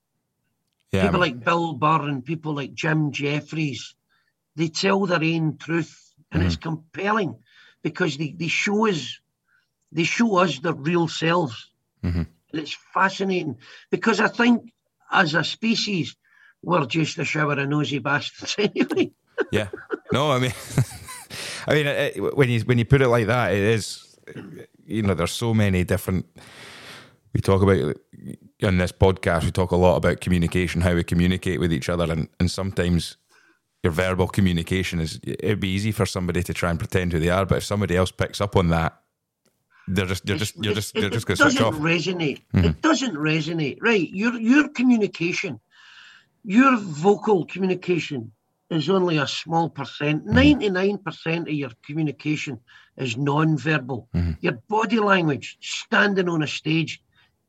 [0.92, 1.02] Yeah.
[1.02, 3.94] I people mean, like Bill Burr and people like Jim Jeffries,
[4.56, 6.70] they tell their own truth, and it's mm-hmm.
[6.70, 7.36] compelling
[7.84, 9.20] because they, they show us
[9.92, 11.70] they show us their real selves.
[12.04, 12.28] Mhm.
[12.52, 13.58] And it's fascinating
[13.92, 14.74] because I think
[15.12, 16.16] as a species,
[16.64, 19.12] we're just a shower of nosy bastards anyway.
[19.52, 19.68] yeah.
[20.12, 20.54] No, I mean,
[21.68, 24.05] I mean, it, it- when you when you put it like that, it is.
[24.86, 26.26] You know, there's so many different.
[27.34, 27.98] We talk about
[28.60, 29.44] in this podcast.
[29.44, 33.18] We talk a lot about communication, how we communicate with each other, and and sometimes
[33.84, 35.20] your verbal communication is.
[35.24, 37.96] It'd be easy for somebody to try and pretend who they are, but if somebody
[37.96, 39.00] else picks up on that,
[39.88, 41.82] they're just you're just you're just you're just going to switch doesn't.
[41.82, 41.86] Mm-hmm.
[41.86, 42.42] resonate.
[42.54, 43.78] It doesn't resonate.
[43.82, 44.10] Right.
[44.10, 45.60] Your your communication,
[46.44, 48.32] your vocal communication
[48.70, 50.26] is only a small percent.
[50.26, 50.36] Mm-hmm.
[50.36, 52.60] 99 percent of your communication
[52.98, 54.10] is non-verbal.
[54.14, 54.32] Mm-hmm.
[54.42, 57.02] Your body language, standing on a stage,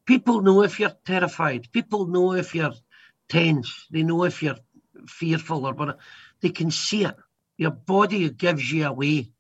[0.05, 1.69] people know if you're terrified.
[1.73, 2.75] People know if you're
[3.29, 3.87] tense.
[3.91, 4.59] They know if you're
[5.07, 5.99] fearful or whatever.
[6.41, 7.17] They can see it.
[7.57, 9.31] Your body gives you away.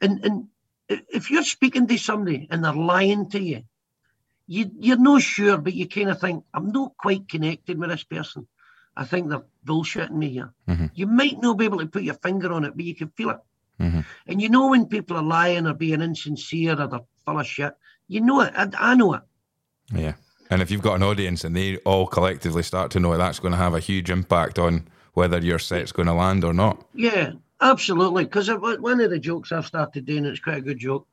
[0.00, 0.48] And and
[0.88, 3.62] if you're speaking to somebody and they're lying to you,
[4.46, 8.02] you you're not sure, but you kind of think, I'm not quite connected with this
[8.02, 8.48] person.
[8.96, 10.52] I think they're bullshitting me here.
[10.68, 10.90] Mhm.
[10.94, 13.30] You might not be able to put your finger on it, but you can feel
[13.30, 13.38] it.
[13.80, 14.04] Mhm.
[14.26, 17.74] And you know when people are lying or being insincere or they're full of shit.
[18.08, 18.52] You know it.
[18.56, 19.22] I, I know it.
[19.92, 20.14] Yeah.
[20.50, 23.38] And if you've got an audience and they all collectively start to know it, that's
[23.38, 26.84] going to have a huge impact on whether your set's going to land or not.
[26.94, 28.24] Yeah, absolutely.
[28.24, 31.06] Because one of the jokes I've started doing, it's quite a good joke,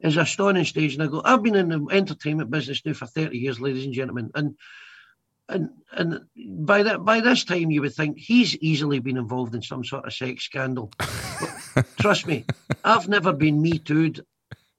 [0.00, 2.92] is I stand on stage and I go, I've been in the entertainment business now
[2.92, 4.30] for 30 years, ladies and gentlemen.
[4.34, 4.56] And
[5.48, 6.20] and and
[6.66, 10.06] by that by this time you would think he's easily been involved in some sort
[10.06, 10.90] of sex scandal.
[11.74, 12.44] But trust me,
[12.84, 14.24] I've never been me too'd.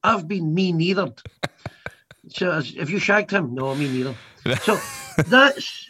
[0.04, 1.19] I've been me neithered.
[2.30, 3.54] So as- have you shagged him?
[3.54, 4.15] No, me neither.
[4.62, 4.78] So
[5.28, 5.89] that's.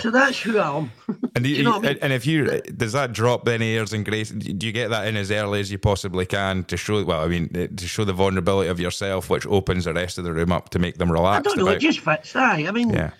[0.00, 0.90] So that's who I am.
[1.36, 1.98] And, you, you know I mean?
[2.02, 4.30] and if you does that drop any airs and grace?
[4.30, 7.04] Do you get that in as early as you possibly can to show?
[7.04, 10.24] Well, I mean, eh, to show the vulnerability of yourself, which opens the rest of
[10.24, 11.38] the room up to make them relax.
[11.38, 11.64] I don't know.
[11.64, 12.34] about, It just fits.
[12.34, 12.64] Aye.
[12.66, 13.10] I mean, yeah,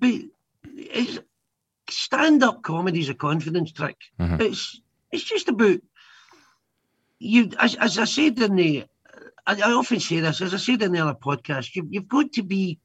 [0.00, 0.12] but
[0.90, 1.18] it's
[1.90, 3.96] stand-up comedy is a confidence trick.
[4.20, 4.40] Mhm.
[4.40, 5.80] It's it's just about
[7.18, 7.50] you.
[7.58, 8.84] As, as I said in the,
[9.46, 10.40] I, I often say this.
[10.40, 12.78] As I said in the other podcast, you, you've got to be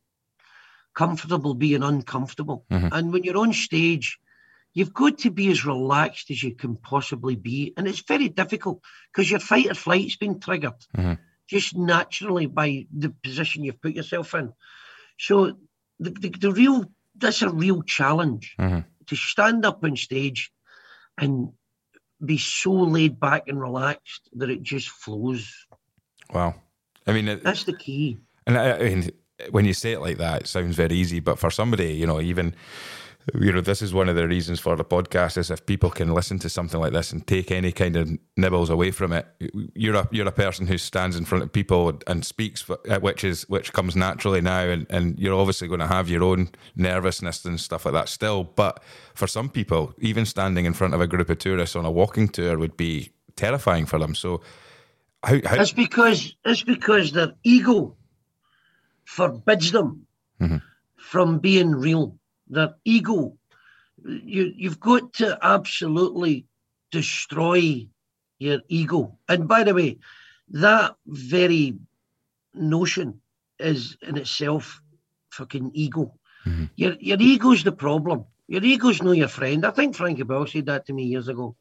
[0.94, 2.90] comfortable being uncomfortable, Mhm.
[2.92, 4.20] and when you're on stage.
[4.74, 7.74] You've got to be as relaxed as you can possibly be.
[7.78, 8.80] And it's very difficult
[9.12, 11.18] because your fight or flight's been triggered Mhm.
[11.48, 14.54] just naturally by the position you've put yourself in.
[15.18, 15.58] So
[16.00, 18.86] the, the, the real that's a real challenge Mhm.
[19.08, 20.52] to stand up on stage
[21.18, 21.50] and
[22.24, 25.66] be so laid back and relaxed that it just flows.
[26.34, 26.56] wow.
[27.06, 28.18] I mean, it, That's the key.
[28.46, 29.12] And I, I mean,
[29.52, 31.20] when you say it like that, it sounds very easy.
[31.22, 32.54] But for somebody, you know, even
[33.34, 36.14] you know, this is one of the reasons for the podcast is if people can
[36.14, 39.26] listen to something like this and take any kind of nibbles away from it.
[39.76, 42.68] You're a you're a person who stands in front of people and speaks,
[43.02, 46.50] which is which comes naturally now, and and you're obviously going to have your own
[46.76, 48.44] nervousness and stuff like that still.
[48.44, 48.82] But
[49.14, 52.30] for some people, even standing in front of a group of tourists on a walking
[52.30, 54.16] tour would be terrifying for them.
[54.16, 54.42] So.
[55.24, 57.98] How, how, It's because it's because their ego
[59.04, 60.06] forbids them
[60.42, 60.62] Mhm.
[60.96, 62.17] from being real.
[62.50, 63.38] Their ego,
[64.06, 66.46] you you've got to absolutely
[66.92, 67.88] destroy
[68.40, 69.18] your ego.
[69.28, 69.98] And by the way,
[70.50, 71.78] that very
[72.54, 73.22] notion
[73.60, 74.82] is in itself
[75.32, 76.14] fucking ego.
[76.46, 76.70] Mhm.
[76.76, 78.26] Your your ego's the problem.
[78.48, 79.66] Your ego's no your friend.
[79.66, 81.56] I think Frankie Bell said that to me years ago.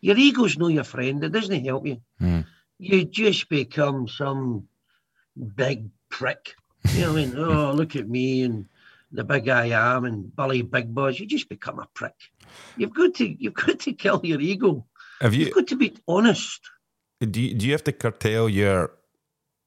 [0.00, 1.22] Your ego's no your friend.
[1.24, 2.44] It doesn't help you Mm.
[2.78, 4.68] you just become some
[5.56, 6.54] big prick.
[6.92, 7.36] You know what I mean?
[7.44, 8.66] Oh, look at me and
[9.12, 11.18] the big I am and bully Big Boss.
[11.18, 12.14] You just become a prick.
[12.76, 14.86] You've got to you've got to kill your ego.
[15.20, 16.60] have you You've got to be honest.
[17.20, 18.92] do you, do you have to curtail your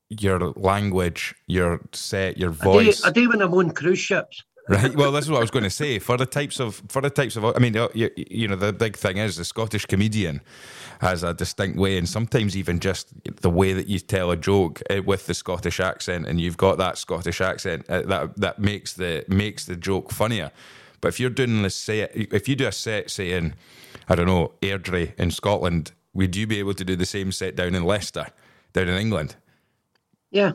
[0.10, 3.06] your language, your set, your I do, voice?
[3.06, 4.44] I do when I'm on cruise ships.
[4.70, 4.96] Right.
[4.96, 6.00] Well, this is what I was going to say.
[6.00, 8.96] For the types of for the types of, I mean, you, you know, the big
[8.96, 10.42] thing is the Scottish comedian
[11.02, 14.82] has a distinct way, and sometimes even just the way that you tell a joke
[14.90, 18.94] eh, with the Scottish accent, and you've got that Scottish accent uh, that that makes
[18.94, 20.52] the makes the joke funnier.
[21.02, 23.56] But if you're doing the set, if you do a set, say in,
[24.08, 27.56] I don't know, Airdrie in Scotland, would you be able to do the same set
[27.56, 28.28] down in Leicester,
[28.74, 29.36] down in England?
[30.32, 30.54] Yeah.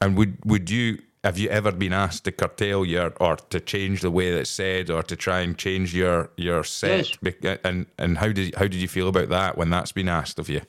[0.00, 4.00] And would would you have you ever been asked to curtail your or to change
[4.00, 6.98] the way that it's said or to try and change your your set?
[6.98, 7.16] Yes.
[7.42, 10.38] Bec- And and how did how did you feel about that when that's been asked
[10.38, 10.60] of you?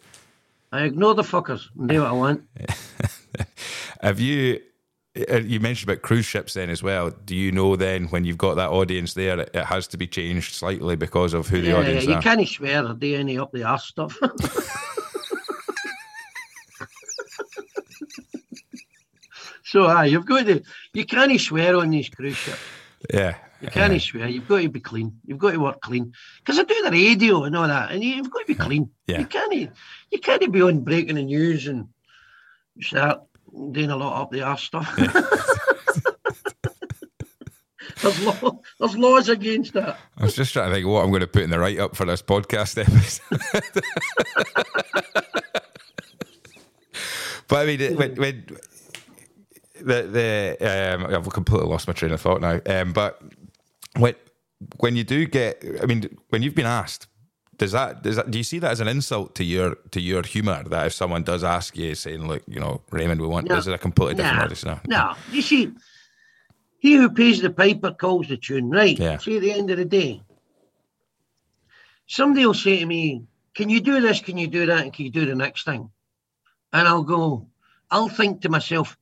[0.71, 2.41] I ignore the fuckers and do what I want.
[4.01, 4.59] Have you?
[5.31, 7.11] uh, You mentioned about cruise ships then as well.
[7.25, 10.07] Do you know then when you've got that audience there, it, it has to be
[10.07, 12.21] changed slightly because of who the Yeah, yeah, you are?
[12.21, 14.17] can't swear or do any up the arse stuff.
[19.67, 22.57] so aye, you've got to you can't swear on these cruise ships.
[23.13, 24.29] Yeah, You can't swear.
[24.29, 25.19] You've got to be clean.
[25.25, 26.13] You've got to work clean.
[26.39, 28.89] Because I do the radio and all that, and you've got to be clean.
[29.07, 29.19] Yeah.
[29.19, 29.71] You can't.
[30.09, 31.89] You can't be on breaking the news and
[32.79, 33.23] start
[33.71, 34.89] doing a lot up the arse stuff.
[38.01, 39.99] there's, law, there's laws against that.
[40.17, 41.93] I was just trying to think what I'm going to put in the write up
[41.93, 43.41] for this podcast episode.
[47.49, 48.45] but I mean, when, when
[49.81, 52.59] the the um, I've completely lost my train of thought now.
[52.65, 53.21] Um, but
[53.97, 54.15] when
[54.77, 57.07] when you do get, I mean, when you've been asked,
[57.57, 60.23] does that does that do you see that as an insult to your to your
[60.23, 63.57] humour that if someone does ask you saying, look, you know, Raymond, we want No.
[63.57, 64.81] is it a completely different audience now?
[64.87, 65.71] No, you see,
[66.79, 68.97] he who pays the piper calls the tune, right?
[68.97, 69.17] Yeah.
[69.17, 70.21] See, at the end of the day,
[72.07, 73.23] somebody will say to me,
[73.55, 74.21] Can you do this?
[74.21, 74.83] Can you do that?
[74.83, 75.89] And can you do the next thing?
[76.73, 77.47] And I'll go,
[77.89, 78.95] I'll think to myself, "Uh,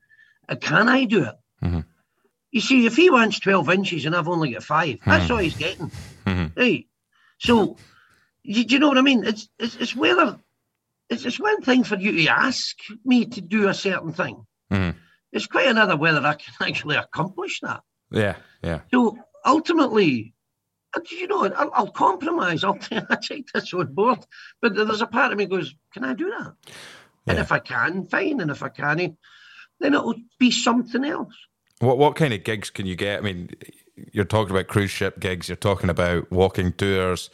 [0.62, 1.36] Can I do it?
[1.64, 1.86] Mhm.
[2.52, 5.56] You see, if he wants 12 inches and I've only got five, that's all he's
[5.56, 5.92] getting.
[6.26, 6.56] Mhm.
[6.56, 6.88] Right.
[7.40, 7.78] So,
[8.44, 9.26] you, do you know what I mean?
[9.26, 10.40] It's, it's, it's whether
[11.10, 14.46] it's, it's one thing for you to ask me to do a certain thing.
[14.72, 14.96] Mhm.
[15.32, 17.82] It's quite another whether I can actually accomplish that.
[18.12, 20.34] Yeah, yeah, So ultimately,
[20.96, 22.64] uh, you know, I'll, I'll compromise.
[22.64, 22.80] I'll
[23.10, 24.20] I take this on board.
[24.62, 26.54] But there's a part of me goes, can I do that?
[27.28, 28.40] And if I can, fine.
[28.40, 29.18] And if I can't,
[29.80, 31.34] then it'll be something else.
[31.80, 33.20] What what kind of gigs can you get?
[33.20, 33.50] I mean,
[34.12, 35.50] you're talking about cruise ship gigs.
[35.50, 37.30] You're talking about walking tours.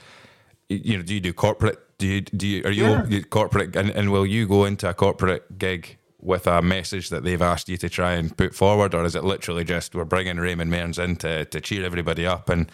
[0.70, 1.80] You know, do you do corporate?
[1.98, 3.06] Do you do you are you Yeah.
[3.08, 3.76] you corporate?
[3.76, 7.70] And, and will you go into a corporate gig with a message that they've asked
[7.70, 11.00] you to try and put forward, or is it literally just we're bringing Raymond Mearns
[11.00, 12.72] in to, to cheer everybody up and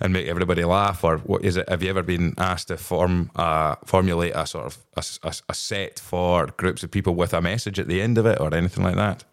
[0.00, 1.68] and make everybody laugh, or what is it?
[1.68, 5.54] Have you ever been asked to form uh, formulate a sort of a, a, a
[5.54, 8.84] set for groups of people with a message at the end of it, or anything
[8.84, 9.24] like that?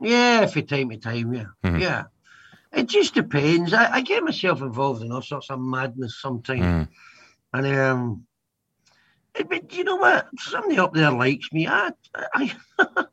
[0.00, 1.44] Yeah, from time to time, yeah.
[1.64, 1.80] Mhm.
[1.80, 2.04] Yeah.
[2.72, 3.72] It just depends.
[3.72, 6.60] I, I get myself involved in all sorts of madness sometimes.
[6.60, 6.88] Mm.
[7.54, 8.26] And um
[9.42, 10.28] but you know what?
[10.38, 11.66] Somebody up there likes me.
[11.66, 11.92] I
[12.34, 12.54] I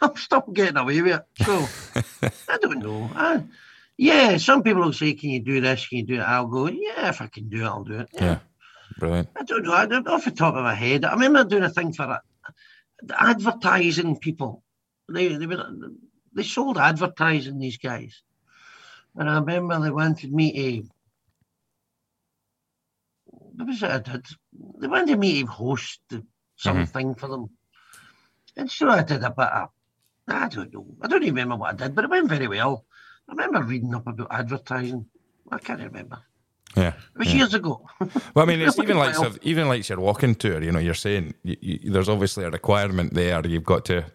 [0.00, 1.44] I'm still getting away with it.
[1.44, 1.66] So
[2.48, 3.10] I don't know.
[3.14, 3.44] I,
[3.96, 5.86] yeah, some people will say, Can you do this?
[5.86, 6.28] Can you do that?
[6.28, 8.08] I'll go, Yeah, if I can do it, I'll do it.
[8.12, 8.38] Yeah,
[8.98, 9.28] brilliant.
[9.36, 9.72] I don't know.
[9.72, 12.20] I don't, off the top of my head, I remember doing a thing for
[13.18, 14.62] advertising people.
[15.08, 15.70] They they were
[16.34, 18.22] they sold advertising these guys,
[19.16, 20.88] and I remember they wanted me to.
[23.60, 24.24] What was I did?
[24.80, 26.00] They wanted me to host
[26.56, 27.20] something mm-hmm.
[27.20, 27.50] for them,
[28.56, 29.68] and so I did a bit of.
[30.26, 30.86] I don't know.
[31.02, 32.86] I don't even remember what I did, but it went very well.
[33.28, 35.04] I remember reading up about advertising.
[35.52, 36.20] I can't remember.
[36.74, 36.94] Yeah.
[37.14, 37.34] It was yeah.
[37.34, 37.86] years ago.
[38.32, 40.62] Well, I mean, it's even like even like your walking tour.
[40.62, 43.46] You know, you're saying you, you, there's obviously a requirement there.
[43.46, 44.06] You've got to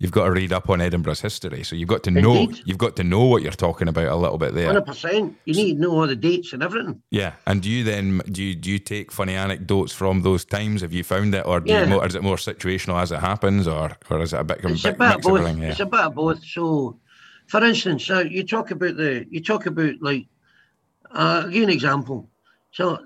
[0.00, 2.62] you've got to read up on Edinburgh's history, so you've got to know Indeed.
[2.64, 4.66] you've got to know what you're talking about a little bit there.
[4.66, 5.36] Hundred percent.
[5.44, 7.00] You need to know all the dates and everything.
[7.10, 10.80] Yeah, and do you then do you, do you take funny anecdotes from those times?
[10.80, 11.82] Have you found it, or do Yeah.
[11.84, 14.60] you more, is it more situational as it happens, or or is it a bit,
[14.64, 15.38] It's bit a bit of both.
[15.40, 15.62] everything?
[15.62, 15.70] Yeah.
[15.70, 16.44] It's a bit of both.
[16.44, 16.98] So,
[17.46, 20.26] for instance, uh, you talk about the you talk about like
[21.12, 22.28] uh, I'll give you an example.
[22.72, 22.98] So,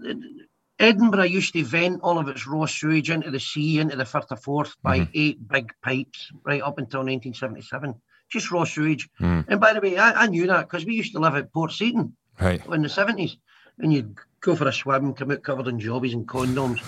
[0.78, 4.30] Edinburgh used to vent all of its raw sewage into the sea, into the Firth
[4.32, 5.08] of Forth by Mhm.
[5.14, 7.94] eight big pipes, right up until 1977.
[8.30, 9.08] Just raw sewage.
[9.20, 9.44] Mm.
[9.48, 11.72] And by the way, I, I knew that because we used to live at Port
[11.72, 12.64] Seton Right.
[12.66, 13.36] in the 70s.
[13.78, 16.80] And you'd go for a swim, come out covered in jobbies and condoms.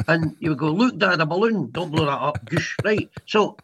[0.08, 2.44] and you would go, look, Dad, a balloon, don't blow that up.
[2.46, 2.74] Goosh.
[2.84, 3.08] Right.
[3.26, 3.56] So,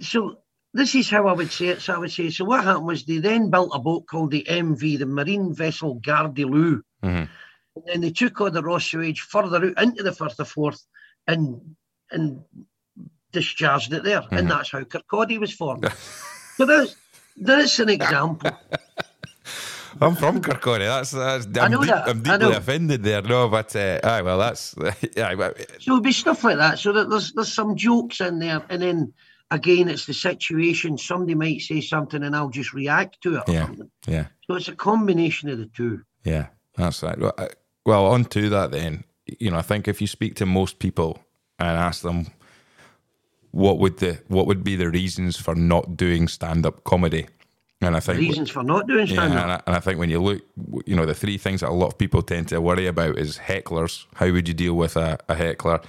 [0.00, 0.38] so
[0.74, 1.80] this is how I would say it.
[1.82, 4.44] So I would say, so what happened was they then built a boat called the
[4.48, 6.82] MV, the Marine Vessel Gardyloo.
[7.02, 7.28] Mhm.
[7.76, 10.84] And then they took all the raw sewage further out into the Firth of Forth
[11.26, 11.60] and
[12.10, 12.42] and
[13.32, 14.22] discharged it there.
[14.22, 14.38] Mhm.
[14.38, 15.86] And that's how Kirkcaldy was formed.
[16.56, 16.96] so that's
[17.36, 18.50] that's an example.
[20.00, 20.80] I'm from Kirkcaldy.
[20.86, 21.46] That's that's.
[21.58, 22.08] I'm, deep- that.
[22.08, 23.22] I'm deeply offended there.
[23.22, 24.74] No, but uh, aye, well, that's
[25.16, 25.34] yeah.
[25.34, 26.78] but- So it'll be stuff like that.
[26.78, 29.12] So that there's there's some jokes in there, and then
[29.50, 30.96] again, it's the situation.
[30.98, 33.42] Somebody might say something, and I'll just react to it.
[33.48, 33.66] Yeah.
[33.66, 33.90] something.
[34.06, 34.26] Yeah.
[34.46, 36.02] So it's a combination of the two.
[36.24, 37.18] Yeah, that's right.
[37.18, 37.34] Well,
[37.84, 39.04] well, on to that then.
[39.38, 41.18] You know, I think if you speak to most people
[41.58, 42.26] and ask them
[43.52, 47.26] what would the what would be the reasons for not doing stand up comedy,
[47.82, 49.42] and I think Reasons for not doing stand up.
[49.42, 50.42] and I, and I think when you look,
[50.84, 53.38] you know, the three things that a lot of people tend to worry about is
[53.38, 54.04] hecklers.
[54.14, 55.80] How would you deal with a, a heckler?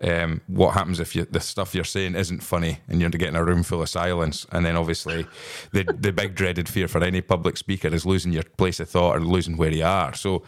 [0.00, 3.44] Um, what happens if you, the stuff you're saying isn't funny and you're getting a
[3.44, 4.46] room full of silence?
[4.52, 5.26] And then obviously,
[5.72, 9.16] the the big dreaded fear for any public speaker is losing your place of thought
[9.16, 10.14] or losing where you are.
[10.14, 10.44] So,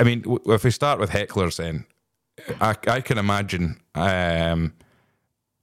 [0.00, 1.84] I mean, w- if we start with hecklers, then
[2.60, 3.80] I, I can imagine.
[3.94, 4.74] Um,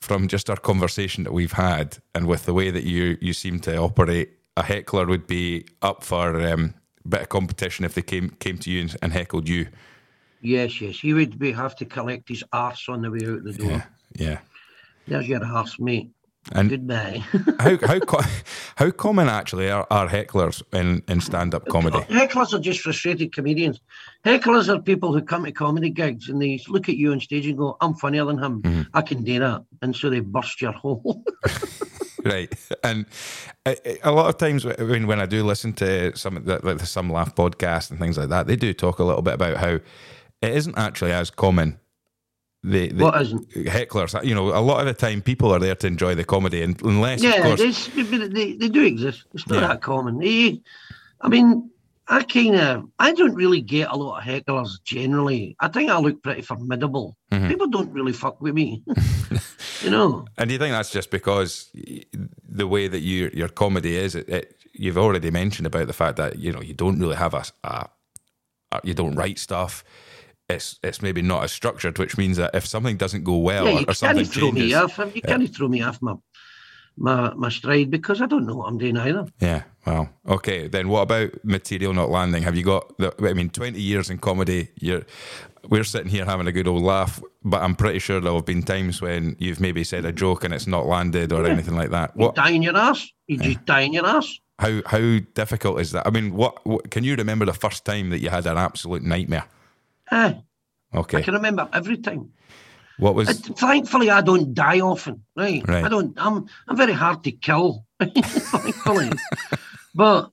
[0.05, 3.59] from just our conversation that we've had and with the way that you you seem
[3.59, 8.03] to operate, a heckler would be up for um, a bit of competition if they
[8.03, 9.67] came came to you and, and heckled you.
[10.41, 10.99] Yes, yes.
[10.99, 13.71] He would be have to collect his arse on the way out the door.
[13.71, 13.83] Yeah,
[14.15, 14.39] yeah.
[15.07, 16.11] There's your arse, mate.
[16.51, 17.23] And Goodbye.
[17.59, 17.99] how how
[18.75, 21.97] how common actually are, are hecklers in, in stand up comedy?
[22.01, 23.79] Hecklers are just frustrated comedians.
[24.23, 27.47] Hecklers are people who come to comedy gigs and they look at you on stage
[27.47, 28.61] and go, I'm funnier than him.
[28.61, 28.81] Mm-hmm.
[28.93, 29.65] I can do that.
[29.81, 31.23] And so they burst your hole.
[32.25, 32.51] right
[32.83, 33.05] and
[33.67, 37.11] a, a lot of times when when I do listen to some like the some
[37.11, 39.83] laugh podcast and things like that they do talk a little bit about how it
[40.41, 41.79] isn't actually as common
[42.73, 43.49] the, the what isn't?
[43.51, 46.61] hecklers you know a lot of the time people are there to enjoy the comedy
[46.63, 49.25] and unless of Yeah, course they, they do exist.
[49.33, 49.67] It's not Yeah.
[49.67, 50.17] that common.
[50.19, 50.61] They-
[51.21, 51.69] I mean,
[52.07, 55.55] I kind of, I don't really get a lot of hecklers generally.
[55.59, 57.17] I think I look pretty formidable.
[57.31, 57.47] Mhm.
[57.47, 58.83] People don't really fuck with me.
[59.81, 60.25] you know?
[60.37, 61.71] and do you think that's just because
[62.47, 66.17] the way that you your comedy is it, it you've already mentioned about the fact
[66.17, 67.87] that you know you don't really have a, a,
[68.71, 69.83] a you don't write stuff
[70.49, 73.79] it's it's maybe not as structured which means that if something doesn't go well yeah,
[73.79, 74.99] or, or something throw changes me off.
[74.99, 76.13] Um, you can't throw me off my,
[76.97, 79.25] my, my stride because I don't know what I'm doing either.
[79.39, 79.63] Yeah.
[79.85, 80.67] Well, okay.
[80.67, 82.43] Then what about material not landing?
[82.43, 82.97] Have you got?
[82.97, 84.69] The, I mean, twenty years in comedy.
[84.79, 85.03] You're,
[85.67, 88.63] we're sitting here having a good old laugh, but I'm pretty sure there have been
[88.63, 92.11] times when you've maybe said a joke and it's not landed or anything like that.
[92.15, 92.35] You What?
[92.35, 93.07] die in your ass.
[93.27, 94.39] You just die in your ass.
[94.59, 96.07] How how difficult is that?
[96.07, 96.89] I mean, what, what?
[96.91, 99.45] Can you remember the first time that you had an absolute nightmare?
[100.11, 100.41] Aye.
[100.93, 102.31] I can remember every time.
[102.97, 103.29] What was?
[103.29, 105.23] Thankfully, I don't die often.
[105.35, 105.67] Right?
[105.67, 105.83] Right.
[105.83, 106.13] I don't.
[106.17, 106.47] I'm.
[106.67, 107.85] I'm very hard to kill.
[107.99, 109.11] thankfully,
[109.93, 110.31] but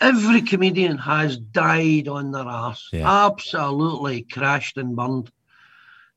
[0.00, 2.88] every comedian has died on their ass.
[2.92, 3.26] Yeah.
[3.26, 5.30] Absolutely crashed and burned.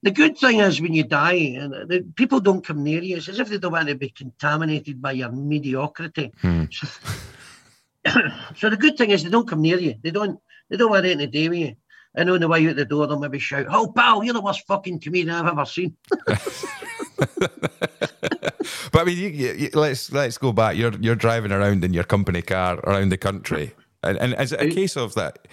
[0.02, 3.18] The good thing is when you die, and the, people don't come near you.
[3.18, 6.32] It's as if they don't want to be contaminated by your mediocrity.
[6.42, 6.66] Hmm.
[6.72, 6.88] So,
[8.56, 9.96] so the good thing is they don't come near you.
[10.02, 10.40] They don't.
[10.70, 11.76] They don't want anything to do with you.
[12.18, 14.66] And on the way out the door, they'll maybe shout, "Oh, pal, you're the worst
[14.68, 15.96] fucking comedian I've ever seen."
[18.92, 20.76] But I mean, you, you, you- let's let's go back.
[20.78, 24.62] You're you're driving around in your company car around the country, and, and is it
[24.62, 25.48] a case of that?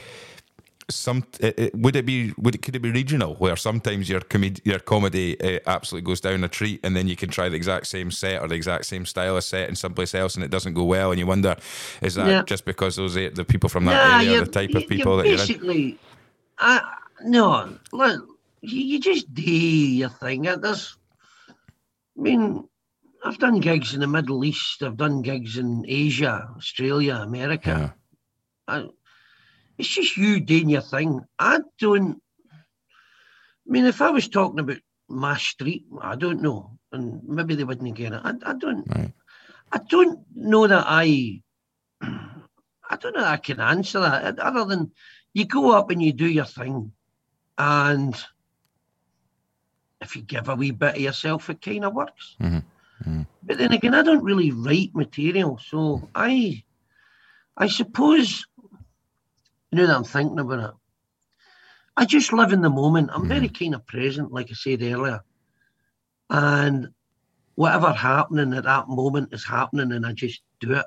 [0.88, 4.20] Some it, it- would it be would it could it be regional where sometimes your
[4.20, 7.56] comed- your comedy uh, absolutely goes down a treat, and then you can try the
[7.56, 10.50] exact same set or the exact same style of set in someplace else, and it
[10.50, 11.56] doesn't go well, and you wonder,
[12.00, 12.42] is that Yeah.
[12.46, 15.36] just because those the people from that Nah, area, are the type of people you're
[15.36, 15.98] that you're in?
[16.62, 16.80] I
[17.24, 18.26] no, look,
[18.60, 20.46] you, you just do your thing.
[20.46, 20.96] Uh, There's,
[21.50, 22.68] I mean,
[23.24, 24.82] I've done gigs in the Middle East.
[24.82, 27.94] I've done gigs in Asia, Australia, America.
[28.68, 28.74] Yeah.
[28.74, 28.88] I,
[29.76, 31.20] it's just you doing your thing.
[31.38, 32.22] I don't.
[32.52, 37.64] I mean, if I was talking about my street, I don't know, and maybe they
[37.64, 38.20] wouldn't get it.
[38.22, 38.86] I, I don't.
[38.94, 39.12] Right.
[39.72, 41.42] I don't know that I.
[42.02, 44.92] I don't know that I can answer that other than
[45.34, 46.92] you go up and you do your thing,
[47.58, 48.14] and
[50.00, 52.36] if you give a wee bit of yourself, it kind of works.
[52.40, 52.64] Mhm.
[53.04, 53.26] Mhm.
[53.42, 56.64] But then again, I don't really write material, so I,
[57.56, 58.46] I suppose,
[59.70, 60.74] you know, that I'm thinking about it,
[61.96, 63.10] I just live in the moment.
[63.12, 65.20] I'm very kind of present, like I said earlier,
[66.30, 66.88] and
[67.54, 70.86] whatever happening at that moment is happening, and I just do it.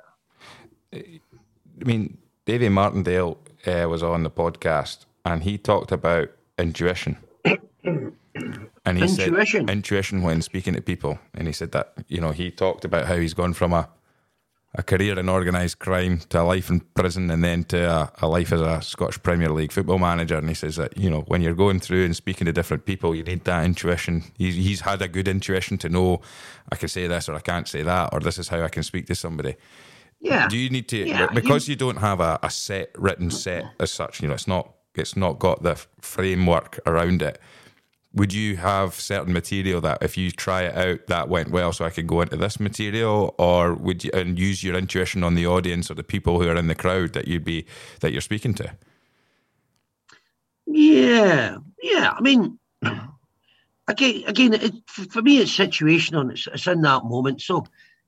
[0.94, 3.38] I mean, Davy Martindale
[3.68, 7.18] uh, was on the podcast and he talked about intuition.
[8.86, 9.68] and he Intuition?
[9.68, 11.20] said intuition when speaking to people.
[11.34, 13.90] And he said that, you know, he talked about how he's gone from a,
[14.76, 18.28] a career in organised crime to a life in prison and then to a, a
[18.28, 20.38] life as a Scottish Premier League football manager.
[20.38, 23.16] And he says that, you know, when you're going through and speaking to different people,
[23.16, 24.24] you need that intuition.
[24.38, 26.22] He's, he's had a good intuition to know
[26.72, 28.84] I can say this or I can't say that, or this is how I can
[28.84, 29.56] speak to somebody.
[30.20, 30.48] Yeah.
[30.48, 33.92] Do you need to Yeah, because you, don't have a, a set written set as
[33.92, 34.22] such?
[34.22, 37.40] You know, it's not it's not got the framework around it.
[38.14, 41.84] Would you have certain material that if you try it out that went well, so
[41.84, 45.46] I could go into this material, or would you and use your intuition on the
[45.46, 47.66] audience or the people who are in the crowd that you'd be
[48.00, 48.72] that you're speaking to?
[50.66, 52.14] Yeah, yeah.
[52.18, 52.58] I mean,
[53.88, 56.32] again, again, it, for me, it's situational.
[56.32, 57.42] It's, it's in that moment.
[57.42, 57.66] So,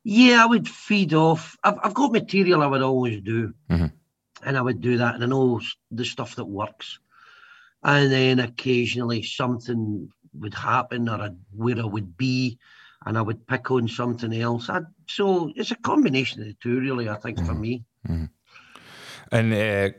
[0.10, 1.58] yeah, I would feed off.
[1.66, 3.92] I've, I've got material I would always do, Mhm.
[4.46, 5.60] and I would do that, and I know
[5.92, 7.00] the stuff that works.
[7.84, 12.58] And then occasionally something would happen, or I'd, where I would be,
[13.06, 14.70] and I would pick on something else.
[14.70, 17.10] i so it's a combination of the two, really.
[17.10, 17.84] I think for me.
[19.32, 19.90] And uh,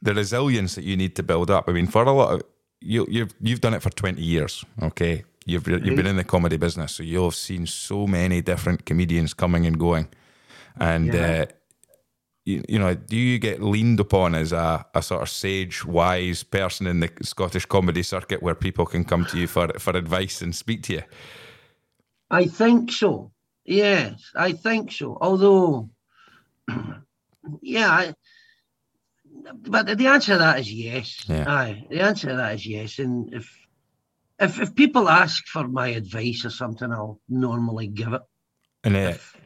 [0.00, 1.68] the resilience that you need to build up.
[1.68, 2.42] I mean, for a lot of
[2.80, 4.64] you, you've you've done it for twenty years.
[4.80, 8.86] Okay, you've you've been in the comedy business, so you'll have seen so many different
[8.86, 10.08] comedians coming and going,
[10.76, 11.12] and.
[11.12, 11.44] Yeah.
[11.48, 11.52] Uh,
[12.44, 16.42] you, you know, do you get leaned upon as a, a sort of sage, wise
[16.42, 20.42] person in the Scottish comedy circuit where people can come to you for for advice
[20.42, 21.02] and speak to you?
[22.30, 23.30] I think so.
[23.64, 25.18] Yes, I think so.
[25.20, 25.90] Although,
[27.60, 28.14] yeah, I,
[29.62, 31.24] but the answer to that is yes.
[31.28, 31.44] Yeah.
[31.48, 32.98] Aye, the answer to that is yes.
[32.98, 33.56] And if
[34.42, 38.22] if if people ask for my advice or something, I'll normally give it.
[38.84, 39.36] And uh, If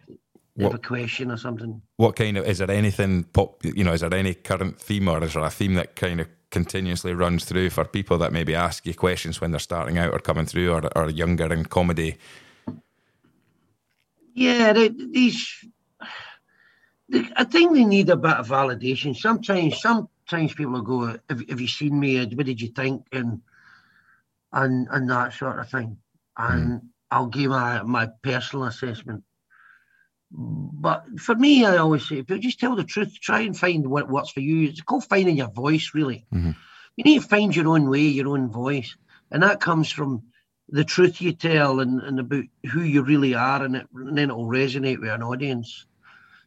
[0.57, 1.83] they have a question or something.
[1.99, 3.65] what kind of is there anything pop?
[3.65, 6.29] You know, is there any current theme or is there a theme that kind of
[6.51, 10.19] continuously runs through for people that maybe ask you questions when they're starting out or
[10.19, 12.17] coming through or, or younger in comedy?
[14.35, 15.65] Yeah, they, these.
[17.09, 19.15] They, I think they need a bit of validation.
[19.15, 22.25] Sometimes, sometimes people will go, "Have, have you seen me?
[22.25, 23.43] What did you think?" and
[24.53, 25.99] and and that sort of thing.
[26.37, 29.25] And I'll give my my personal assessment.
[30.31, 33.19] But for me, I always say, people just tell the truth.
[33.21, 34.69] Try and find what works for you.
[34.69, 36.27] It's called finding your voice, really.
[36.35, 36.57] Mhm.
[36.97, 38.97] You need to find your own way, your own voice,
[39.31, 40.25] and that comes from
[40.69, 44.31] the truth you tell and, and about who you really are, and, it, and then
[44.31, 45.87] it'll resonate with an audience.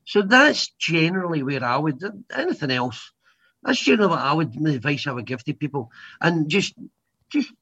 [0.03, 2.03] So that's generally where I would.
[2.33, 3.11] Anything else?
[3.63, 6.73] That's generally what I would the advice I would give to people, and just
[7.29, 7.53] just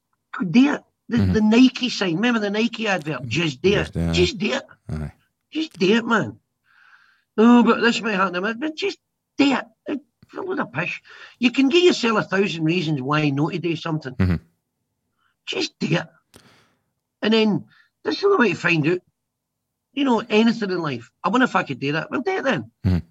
[0.50, 0.84] do it.
[1.08, 1.32] The, Mhm.
[1.32, 2.16] the Nike sign.
[2.16, 3.26] Remember the Nike advert?
[3.26, 4.12] Just do Just it.
[4.12, 4.62] Just do it.
[4.90, 5.12] Aye.
[5.50, 6.38] Just do it, man.
[7.38, 8.42] Oh, but this might happen.
[8.42, 8.98] But but just
[9.38, 9.64] do it.
[9.86, 11.02] It's a load of pish.
[11.38, 14.14] You can give yourself a thousand reasons why not to do something.
[14.14, 14.40] Mhm.
[15.46, 16.06] Just do it.
[17.22, 17.64] And then
[18.04, 19.00] this is the way to find out.
[19.94, 21.10] You know, anything in life.
[21.24, 22.10] I wonder if I could do that.
[22.10, 22.70] Well, do it then.
[22.84, 23.02] Mhm.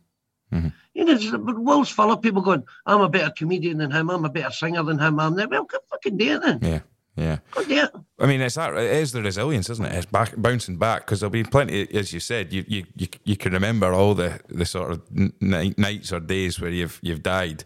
[0.93, 4.25] You know, but world's full of people going, I'm a better comedian than him, I'm
[4.25, 5.47] a better singer than him, I'm there.
[5.47, 6.59] Well, fucking do it then.
[6.61, 6.79] Yeah,
[7.17, 7.37] yeah.
[7.55, 7.87] Oh, Go do.
[8.19, 8.73] I mean, it's that.
[8.73, 9.93] It is the resilience, isn't it?
[9.93, 12.53] It's back bouncing back because there'll be plenty, as you said.
[12.53, 15.01] You you you, you can remember all the the sort of
[15.41, 17.63] night, nights or days where you've you've died.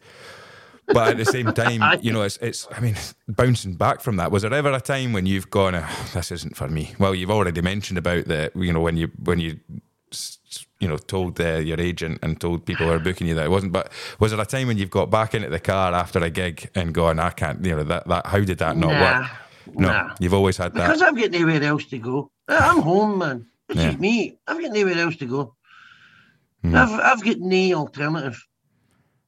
[0.88, 2.68] But at the same time, you know, it's it's.
[2.72, 2.96] I mean,
[3.28, 4.32] bouncing back from that.
[4.32, 6.94] Was there ever a time when you've gone, oh, "This isn't for me"?
[7.00, 9.60] Well, you've already mentioned about the, you know, when you when you,
[10.82, 13.50] you know, told uh, your agent and told people who were booking you that it
[13.52, 13.72] wasn't.
[13.72, 16.70] But was there a time when you've got back into the car after a gig
[16.76, 19.32] and gone, "I can't," you know, that that how did that not Nah, work?
[19.76, 20.16] No, nah.
[20.20, 20.88] you've always had that.
[20.88, 22.32] Because I've got nowhere else to go.
[22.50, 23.46] I'm home, man.
[23.70, 23.90] This Yeah.
[23.92, 24.38] is me.
[24.48, 25.56] I've got nowhere else to go.
[26.64, 26.76] Hmm.
[26.76, 28.46] I've, I've got no alternative.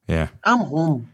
[0.08, 0.28] Yeah.
[0.43, 1.10] I'm home.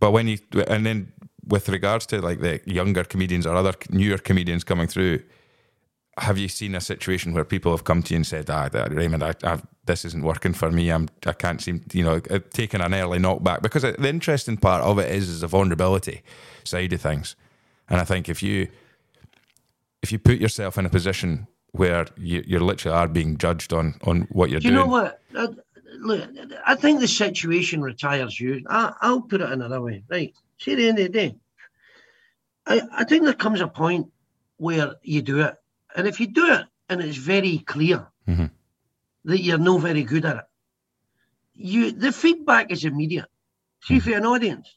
[0.00, 1.12] But when you and then
[1.46, 5.22] with regards to like the younger comedians or other newer comedians coming through,
[6.18, 9.22] have you seen a situation where people have come to you and said, "Ah, Raymond,
[9.22, 10.90] I, I've, this isn't working for me.
[10.90, 14.56] I'm, I can't seem, you know, uh, taking an early knockback." Because uh, the interesting
[14.56, 16.22] part of it is is the vulnerability
[16.64, 17.36] side of things,
[17.88, 18.68] and I think if you
[20.02, 23.94] if you put yourself in a position where you, you literally are being judged on
[24.02, 25.20] on what you're you doing, know what?
[25.36, 25.48] I,
[25.98, 26.28] look,
[26.66, 28.64] I think the situation retires you.
[28.68, 30.02] I, I'll put it another way.
[30.08, 30.34] Right.
[30.58, 31.36] See, at the end of the day,
[32.66, 34.08] I, I think there comes a point
[34.56, 35.54] where you do it.
[35.98, 38.50] And if you do it and it's very clear Mhm.
[39.24, 40.44] that you're no very good at it,
[41.54, 43.26] you the feedback is immediate.
[43.82, 44.68] See, for an audience,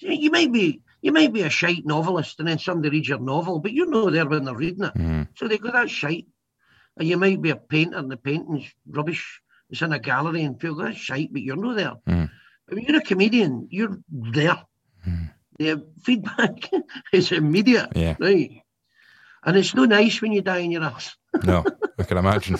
[0.00, 3.58] you might be you might be a shite novelist, and then somebody reads your novel,
[3.60, 4.94] but you're not there when they're reading it.
[4.94, 5.28] Mhm.
[5.36, 6.26] So they go, that's shite.
[6.96, 9.40] And you might be a painter and the painting's rubbish.
[9.70, 11.94] It's in a gallery and people go, that's shite, but you're not there.
[12.06, 12.30] Mm.
[12.70, 14.62] I mean, you're a comedian, you're there.
[15.06, 15.30] Mm.
[15.58, 16.70] The feedback
[17.12, 18.61] is immediate, yeah, right?
[19.44, 21.16] And it's no nice when you die in your ass.
[21.44, 21.64] no,
[21.98, 22.56] I can imagine.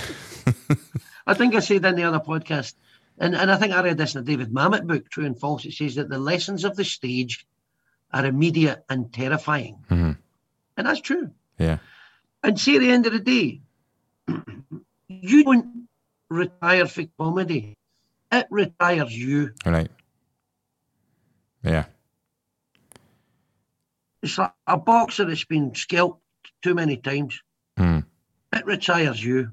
[1.26, 2.74] I think I said in the other podcast,
[3.18, 5.64] and, and I think I read this in the David Mamet book, True and False.
[5.64, 7.47] It says that the lessons of the stage
[8.12, 9.78] are immediate and terrifying.
[9.91, 10.18] Mhm.
[10.76, 11.30] And that's true.
[11.59, 11.78] Yeah,
[12.43, 13.61] And see, at the end of the day,
[15.09, 15.87] you don't
[16.28, 17.76] retire for comedy.
[18.33, 19.53] It retires you.
[19.64, 19.91] right.
[21.62, 21.85] Yeah.
[24.22, 26.22] It's like a boxer that's been scalped
[26.62, 27.43] too many times.
[27.78, 28.05] Mm.
[28.55, 29.51] It retires you.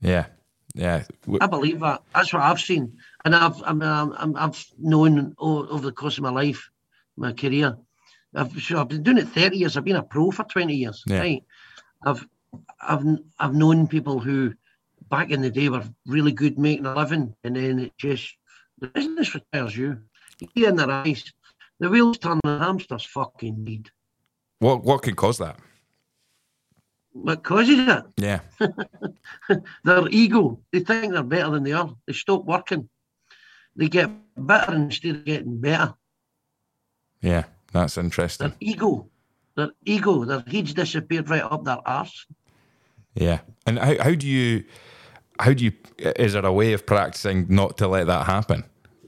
[0.00, 0.26] Yeah,
[0.74, 1.04] yeah,
[1.40, 2.02] I believe that.
[2.14, 6.30] That's what I've seen, and I've I'm, I'm, I've known over the course of my
[6.30, 6.70] life,
[7.16, 7.76] my career.
[8.34, 9.76] I've so I've been doing it thirty years.
[9.76, 11.02] I've been a pro for twenty years.
[11.06, 11.20] Yeah.
[11.20, 11.44] Right.
[12.02, 12.26] I've
[12.80, 13.04] I've
[13.38, 14.54] I've known people who
[15.08, 18.36] back in the day were really good making a living, and then it just
[18.80, 20.00] the business retires you.
[20.40, 21.32] You see in their eyes,
[21.78, 23.90] the wheels turn, the hamsters fucking need.
[24.58, 25.58] What what could cause that?
[27.12, 28.04] What causes it?
[28.16, 28.40] Yeah,
[29.84, 30.60] Their ego.
[30.72, 31.94] They think they're better than they are.
[32.06, 32.88] They stop working.
[33.76, 35.94] They get better instead of getting better.
[37.20, 38.48] yeah, that's interesting.
[38.48, 39.08] Their ego.
[39.56, 40.24] Their ego.
[40.24, 42.26] Their heads disappeared right up their arse.
[43.14, 44.64] Yeah, and how how do you
[45.38, 48.64] how do you is there a way of practicing not to let that happen?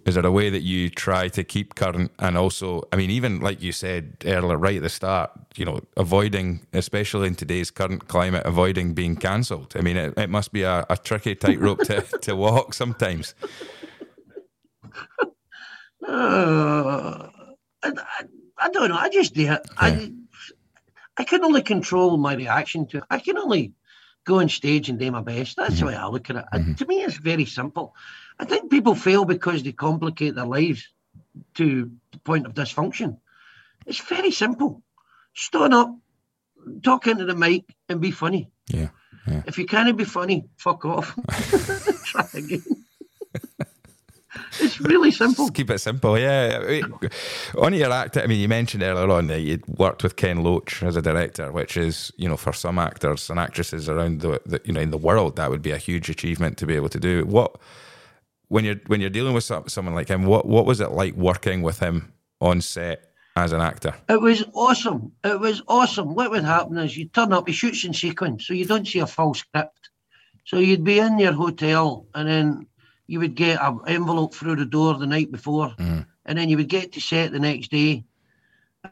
[0.07, 3.41] Is there a way that you try to keep current and also, I mean, even
[3.41, 8.07] like you said earlier, right at the start, you know, avoiding, especially in today's current
[8.07, 9.73] climate, avoiding being cancelled.
[9.75, 13.35] I mean, it, it must be a, a tricky tightrope to, to walk sometimes.
[16.07, 17.29] Uh,
[17.83, 17.93] I,
[18.59, 18.97] I, don't know.
[18.97, 19.69] I just do it.
[19.77, 20.13] I,
[21.17, 23.05] I can only control my reaction to it.
[23.11, 23.73] I can only
[24.25, 25.57] go on stage and do my best.
[25.57, 26.45] That's the way I look at it.
[26.53, 27.95] And to me, it's very simple.
[28.39, 30.89] I think people fail because they complicate their lives
[31.55, 33.19] to the point of dysfunction.
[33.87, 34.83] It's very simple.
[35.35, 35.97] Stand up,
[36.83, 38.51] talk into the mic, and be funny.
[38.69, 38.89] Yeah.
[39.27, 39.43] Yeah.
[39.47, 41.17] If you can't be funny, fuck off.
[42.05, 42.63] Try again.
[44.61, 45.47] it's really simple.
[45.47, 46.61] Just keep it simple, yeah.
[46.63, 46.99] I mean,
[47.59, 50.83] On your act, I mean, you mentioned earlier on that you'd worked with Ken Loach
[50.83, 54.61] as a director, which is, you know, for some actors and actresses around the, the
[54.65, 57.01] you know, in the world, that would be a huge achievement to be able to
[57.01, 57.25] do.
[57.25, 57.57] What
[58.49, 61.15] when you're when you're dealing with some, someone like him, what what was it like
[61.15, 63.95] working with him on set as an actor?
[64.09, 65.13] It was awesome.
[65.25, 66.15] It was awesome.
[66.15, 69.01] What would happen is you turn up, he shoots in sequence, so you don't see
[69.01, 69.91] a full script.
[70.45, 72.67] So you'd be in your hotel and then
[73.09, 76.07] you would get an envelope through the door the night before, Mm.
[76.25, 78.05] and then you would get to set the next day.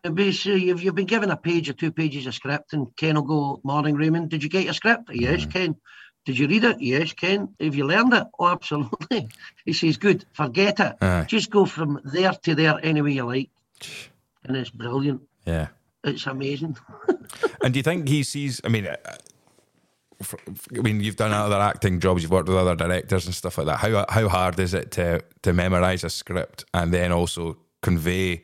[0.03, 3.15] And basically, you've, you've been given a page or two pages of script, and Ken
[3.15, 4.29] will go, Morning, Raymond.
[4.29, 5.11] Did you get your script?
[5.13, 5.77] Yes, Ken.
[6.25, 6.81] Did you read it?
[6.81, 7.49] Yes, Ken.
[7.61, 8.27] Have you learned it?
[8.39, 9.29] Oh, absolutely.
[9.67, 10.97] He says, Good, forget it.
[11.01, 11.25] Aye.
[11.29, 13.51] Just go from there to there any way you like.
[14.45, 15.21] And it's brilliant.
[15.47, 15.69] Yeah.
[16.03, 16.77] it's amazing.
[17.63, 18.61] And do you think he sees?
[18.63, 18.97] I mean, uh,
[20.77, 23.67] I mean, you've done other acting jobs, you've worked with other directors and stuff like
[23.67, 23.79] that.
[23.79, 28.43] How how hard is it to to memorize a script and then also convey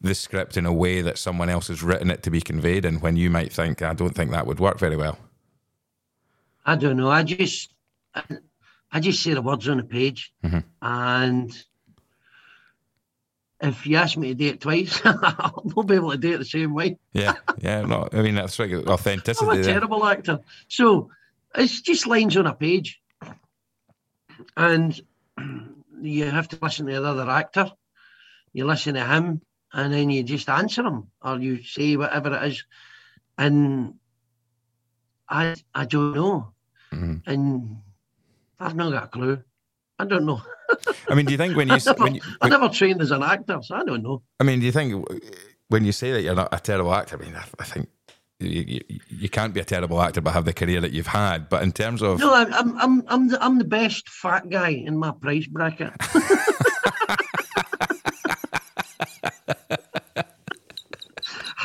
[0.00, 3.00] the script in a way that someone else has written it to be conveyed in?
[3.00, 5.18] When you might think, I don't think that would work very well.
[6.64, 7.10] I don't know.
[7.10, 7.74] I just,
[8.14, 8.22] I,
[8.92, 10.58] I just say the words on the page, mm-hmm.
[10.82, 11.64] and
[13.60, 16.38] if you ask me to do it twice, I'll not be able to do it
[16.38, 16.98] the same way.
[17.12, 17.82] Yeah, yeah.
[17.82, 19.46] No, I mean that's like authenticity.
[19.46, 19.74] I'm a there.
[19.74, 20.40] terrible actor.
[20.68, 21.10] So
[21.54, 23.00] it's just lines on a page.
[24.56, 25.00] And
[26.00, 27.70] you have to listen to the other actor.
[28.52, 29.40] You listen to him
[29.72, 32.64] and then you just answer him or you say whatever it is.
[33.38, 33.94] And
[35.28, 36.53] I I don't know.
[36.94, 37.22] Mhm.
[37.26, 37.78] And
[38.60, 39.42] I've not got a clue.
[39.98, 40.40] I don't know.
[41.08, 43.10] I mean, do you think when you, I never, when you I never trained as
[43.10, 44.22] an actor, so I don't know.
[44.40, 45.06] I mean, do you think
[45.68, 47.16] when you say that you're not a terrible actor?
[47.20, 47.88] I mean, I, I think
[48.40, 51.48] you, you, you can't be a terrible actor but have the career that you've had.
[51.48, 54.96] But in terms of No, I'm I'm I'm the, I'm the best fat guy in
[54.96, 55.92] my price bracket.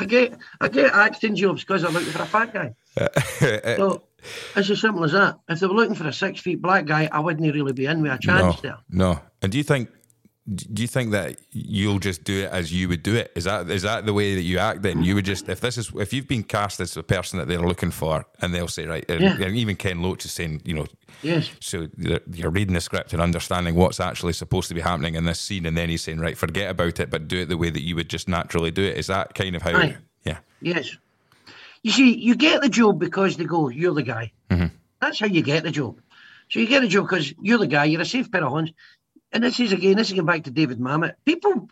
[0.00, 2.74] I get I get acting jobs because I'm looking for a fat guy.
[3.76, 4.02] So
[4.56, 5.38] it's as simple as that.
[5.48, 8.02] If they were looking for a six feet black guy, I wouldn't really be in
[8.02, 8.78] with a no, chance there.
[8.90, 9.20] no.
[9.42, 9.88] And do you think?
[10.52, 13.30] Do you think that you'll just do it as you would do it?
[13.36, 14.82] Is that is that the way that you act?
[14.82, 17.46] Then you would just if this is if you've been cast as the person that
[17.46, 19.36] they're looking for, and they'll say right, and, Yeah.
[19.46, 20.86] and even Ken Loach is saying, you know,
[21.22, 21.50] Yes.
[21.60, 25.24] so you're you're reading the script and understanding what's actually supposed to be happening in
[25.24, 27.70] this scene, and then he's saying, right, forget about it, but do it the way
[27.70, 28.96] that you would just naturally do it.
[28.96, 29.92] Is that kind of how?
[30.24, 30.38] Yeah.
[30.62, 30.96] Yes.
[31.82, 34.32] You see, you get the job because they go, you're the guy.
[34.50, 34.70] Mhm.
[35.00, 36.00] That's how you get the job.
[36.50, 38.72] So you get the job because you're the guy, you're a safe pair of hands.
[39.32, 41.14] And this is again, this is going back to David Mamet.
[41.24, 41.68] People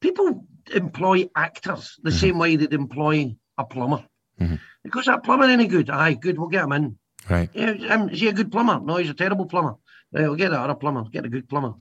[0.00, 4.04] people employ actors the same way they'd employ a plumber.
[4.40, 4.58] Mhm.
[4.82, 5.88] Because that plumber any good?
[5.90, 6.98] Aye, good, we'll get him in.
[7.30, 7.48] Right.
[7.54, 8.80] Yeah, um, is he a good plumber?
[8.80, 9.76] No, he's a terrible plumber.
[10.12, 11.74] Right, we'll get that other plumber, get a good plumber.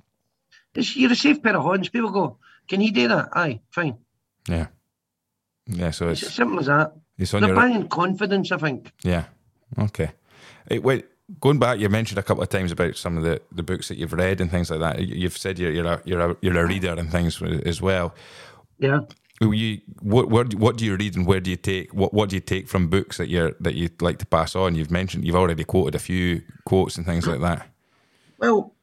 [0.76, 1.90] It's, you're a safe pair of hands.
[1.90, 3.30] People go, can he do that?
[3.34, 3.98] Aye, fine.
[4.48, 4.68] Yeah.
[5.68, 5.92] Yeah.
[5.92, 6.94] So It's it's as simple as that.
[7.18, 8.92] It's on They're your buying confidence, I think.
[9.04, 9.26] yeah.
[9.80, 10.12] Okay.
[10.70, 11.06] Hey, wait.
[11.40, 13.98] Going back, you mentioned a couple of times about some of the, the books that
[13.98, 15.00] you've read and things like that.
[15.00, 18.14] You- You've said you're you're a you're a, you're a reader and things as well.
[18.78, 19.00] Yeah.
[19.42, 22.36] You what what what do you read and where do you take what what do
[22.36, 24.76] you take from books that you're that you'd like to pass on?
[24.76, 27.68] You've mentioned you've already quoted a few quotes and things like that.
[28.38, 28.76] Well,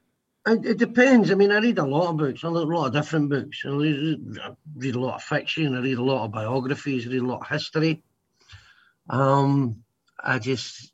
[0.46, 1.30] it, it depends.
[1.30, 2.42] I mean, I read a lot of books.
[2.42, 3.62] I read a lot of different books.
[3.64, 5.76] I read, I read a lot of fiction.
[5.76, 7.06] I read a lot of biographies.
[7.06, 8.02] I read a lot of history.
[9.10, 9.82] Um,
[10.22, 10.92] I just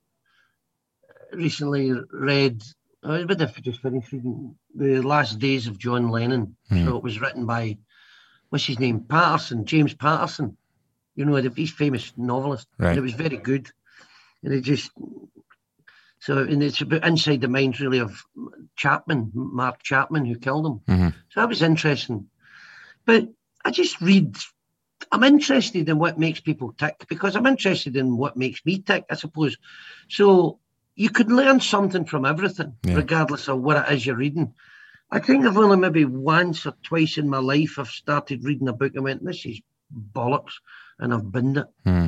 [1.32, 2.62] recently read.
[3.04, 6.56] I about to just finish reading the last days of John Lennon.
[6.70, 7.78] So it was written by
[8.48, 10.56] what's his name, Patterson, James Patterson.
[11.14, 12.66] You know, he's famous novelist.
[12.78, 12.90] Right.
[12.90, 13.70] And it was very good.
[14.42, 14.90] And it just
[16.20, 18.22] so and it's about inside the mind really of
[18.76, 20.80] Chapman, Mark Chapman, who killed him.
[20.88, 21.12] Mhm.
[21.30, 22.28] So that was interesting.
[23.04, 23.28] But
[23.64, 24.36] I just read.
[25.12, 29.04] I'm interested in what makes people tick because I'm interested in what makes me tick,
[29.10, 29.56] I suppose.
[30.08, 30.58] So
[30.94, 32.94] you could learn something from everything, Yeah.
[32.96, 34.54] regardless of what it is you're reading.
[35.10, 38.72] I think I've only maybe once or twice in my life I've started reading a
[38.72, 39.60] book and went, "This is
[40.12, 40.54] bollocks,"
[40.98, 41.66] and I've binned it.
[41.84, 42.06] Hmm.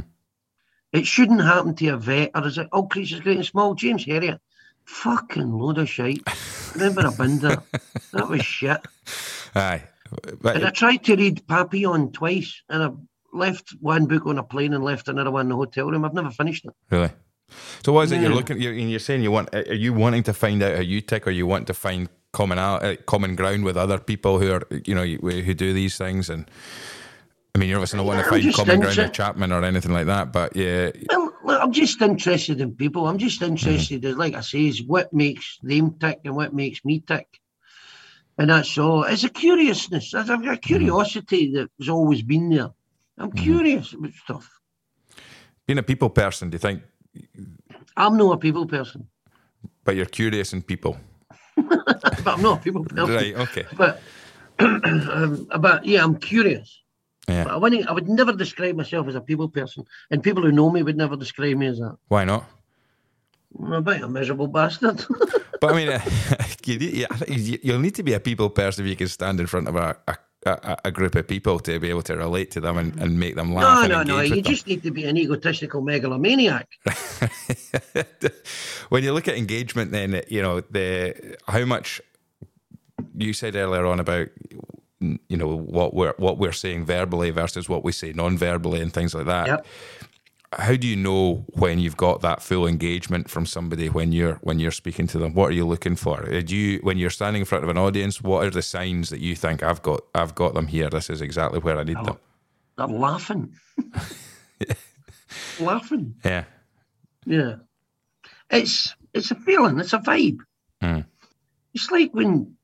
[0.92, 3.74] It shouldn't happen to a vet, or is it all creatures great and small?
[3.74, 4.40] James Herriot,
[4.84, 6.22] fucking load of shite.
[6.74, 7.58] Remember I binned it.
[8.12, 8.80] That was shit.
[9.54, 9.82] Aye.
[10.40, 12.90] But And I tried to read Papillon twice, and I
[13.32, 16.04] left one book on a plane and left another one in the hotel room.
[16.04, 16.72] I've never finished it.
[16.90, 17.10] Really?
[17.84, 18.60] So what is it you're looking?
[18.60, 19.54] You're, and you're saying you want?
[19.54, 22.58] Are you wanting to find out how you tick, or you want to find common
[22.58, 26.28] uh, common ground with other people who are you know who do these things?
[26.28, 26.50] And
[27.54, 30.06] I mean, you're obviously not wanting to find common ground with Chapman or anything like
[30.06, 30.32] that.
[30.32, 33.08] But yeah, Well, look, I'm just interested in people.
[33.08, 36.84] I'm just interested, in, like I say, is what makes them tick and what makes
[36.84, 37.40] me tick.
[38.38, 39.02] And that's all.
[39.02, 40.14] It's a curiousness.
[40.14, 42.70] I've got a curiosity that's always been there.
[43.18, 44.48] I'm curious about stuff.
[45.66, 46.82] being a people person, do you think?
[47.96, 49.08] I'm not a people person,
[49.84, 50.96] But you're curious in people,
[51.56, 53.08] but I'm not a people person.
[53.14, 53.34] right?
[53.34, 53.66] Okay.
[53.76, 54.00] But,
[54.60, 56.80] um, but yeah, I'm curious.
[57.26, 57.46] But Yeah.
[57.54, 60.70] I, wouldn't, I would never describe myself as a people person, and people who know
[60.70, 61.96] me would never describe me as that.
[62.06, 62.44] Why not?
[63.58, 65.04] I'm a bit of a miserable bastard.
[65.60, 66.00] But I mean, uh,
[66.64, 68.96] you, need- yeah, I think you- you'll need to be a people person if you
[68.96, 72.02] can stand in front of a, a, a, a group of people to be able
[72.02, 73.88] to relate to them and, and make them laugh.
[73.88, 74.20] no, no, no.
[74.20, 74.44] You them.
[74.44, 76.68] just need to be an egotistical megalomaniac.
[78.88, 82.00] when you look at engagement, then you know the how much
[83.16, 84.28] you said earlier on about
[85.00, 89.14] you know what we're what we're saying verbally versus what we say non-verbally and things
[89.14, 89.46] like that.
[89.46, 89.66] Yep.
[90.52, 94.58] How do you know when you've got that full engagement from somebody when you're when
[94.58, 95.34] you're speaking to them?
[95.34, 96.22] What are you looking for?
[96.26, 98.22] Uh, Do you when you're standing in front of an audience?
[98.22, 100.88] What are the signs that you think I've got I've got them here?
[100.88, 102.16] This is exactly where I need them.
[102.78, 103.54] They're laughing.
[105.60, 106.14] laughing.
[106.24, 106.44] Yeah.
[107.26, 107.56] Yeah.
[108.50, 110.38] It's it's a feeling, it's a vibe.
[110.82, 111.04] Mm.
[111.74, 112.54] It's like when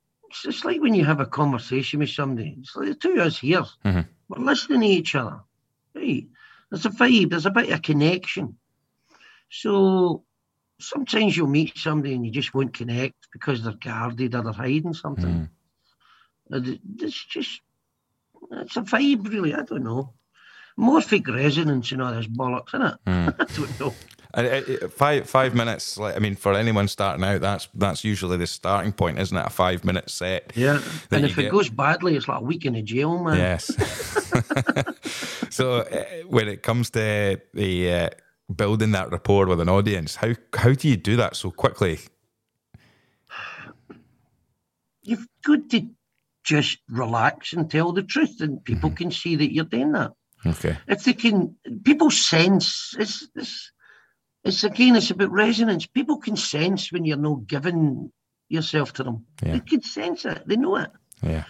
[0.45, 2.57] it's like when you have a conversation with somebody.
[2.61, 3.64] It's like the two of us here.
[3.85, 4.07] Mhm.
[4.28, 5.41] We're listening to each other.
[5.95, 6.26] Right.
[6.75, 8.57] There's a vibe, there's a bit of connection.
[9.49, 10.25] So
[10.81, 14.93] sometimes you'll meet somebody and you just won't connect because they're guarded or they're hiding
[14.93, 15.49] something.
[16.51, 17.61] And it- It's just
[18.51, 20.14] it's a vibe really, I don't know.
[20.77, 22.97] Morphic resonance and all this bollocks, isn't it?
[23.07, 23.35] Mm.
[23.41, 23.95] I don't know.
[24.37, 25.97] And it, it- five five minutes.
[25.97, 29.47] Like I mean, for anyone starting out, that's that's usually the starting point, isn't it?
[29.47, 30.53] A five minute set.
[30.57, 30.80] Yeah.
[31.11, 31.47] and if get.
[31.47, 33.37] it goes badly, it's like a week in a jail, man.
[33.37, 33.66] Yes.
[35.51, 38.09] so uh, when it comes to the uh,
[38.55, 42.01] building that rapport with an audience, how how do you do that so quickly?
[45.03, 45.87] You've got to
[46.45, 48.97] just relax and tell the truth, and people Mm-hmm.
[48.97, 50.12] can see that you're doing that.
[50.47, 50.76] Okay.
[50.89, 53.70] If they can, people sense it's it's
[54.45, 55.86] it's again, it's about resonance.
[55.86, 58.12] People can sense when you're not giving
[58.49, 59.26] yourself to them.
[59.42, 59.55] Yeah.
[59.55, 60.47] They can sense it.
[60.47, 60.90] They know it.
[61.22, 61.45] Yeah.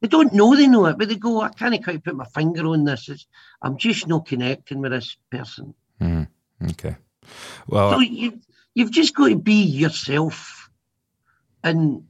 [0.00, 2.66] They don't know they know it, but they go, I can't quite put my finger
[2.66, 3.08] on this.
[3.08, 3.26] It's,
[3.62, 5.74] I'm just not connecting with this person.
[6.00, 6.26] Mhm.
[6.70, 6.96] Okay.
[7.68, 8.40] Well, So you
[8.74, 10.68] you've just got to be yourself,
[11.62, 12.02] and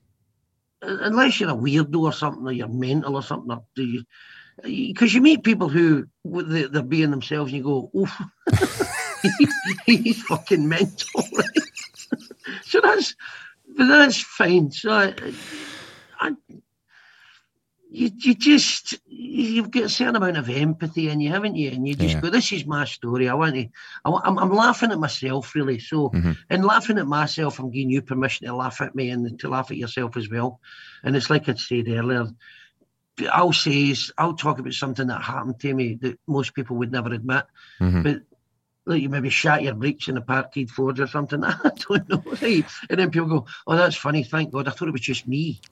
[0.82, 4.04] uh, unless you're a weirdo or something, or you're mental or something, or do you?
[4.62, 8.12] Because you meet people who they're being themselves, and you go, "Oof,
[9.86, 11.46] he's fucking mental." Right?
[12.64, 13.14] so that's,
[13.76, 14.70] but that's fine.
[14.70, 15.14] So I,
[16.20, 16.32] I,
[17.94, 21.70] you you just you've got a certain amount of empathy in you, haven't you?
[21.70, 22.20] And you just Yeah.
[22.22, 23.28] go, "This is my story.
[23.28, 23.68] I want to."
[24.04, 25.78] I, I'm, I'm laughing at myself, really.
[25.78, 26.36] So, Mhm.
[26.50, 29.70] in laughing at myself, I'm giving you permission to laugh at me and to laugh
[29.70, 30.60] at yourself as well.
[31.04, 32.28] And it's like I said earlier,
[33.30, 36.92] I'll say, is- I'll talk about something that happened to me that most people would
[36.92, 37.44] never admit.
[37.78, 38.02] Mhm.
[38.04, 38.22] But
[38.86, 41.42] like you maybe shot your brakes in a parkade Ford or something.
[41.44, 42.22] I don't know.
[42.42, 42.64] Right?
[42.90, 44.24] And then people go, "Oh, that's funny.
[44.24, 44.68] Thank God.
[44.68, 45.62] I thought it was just me."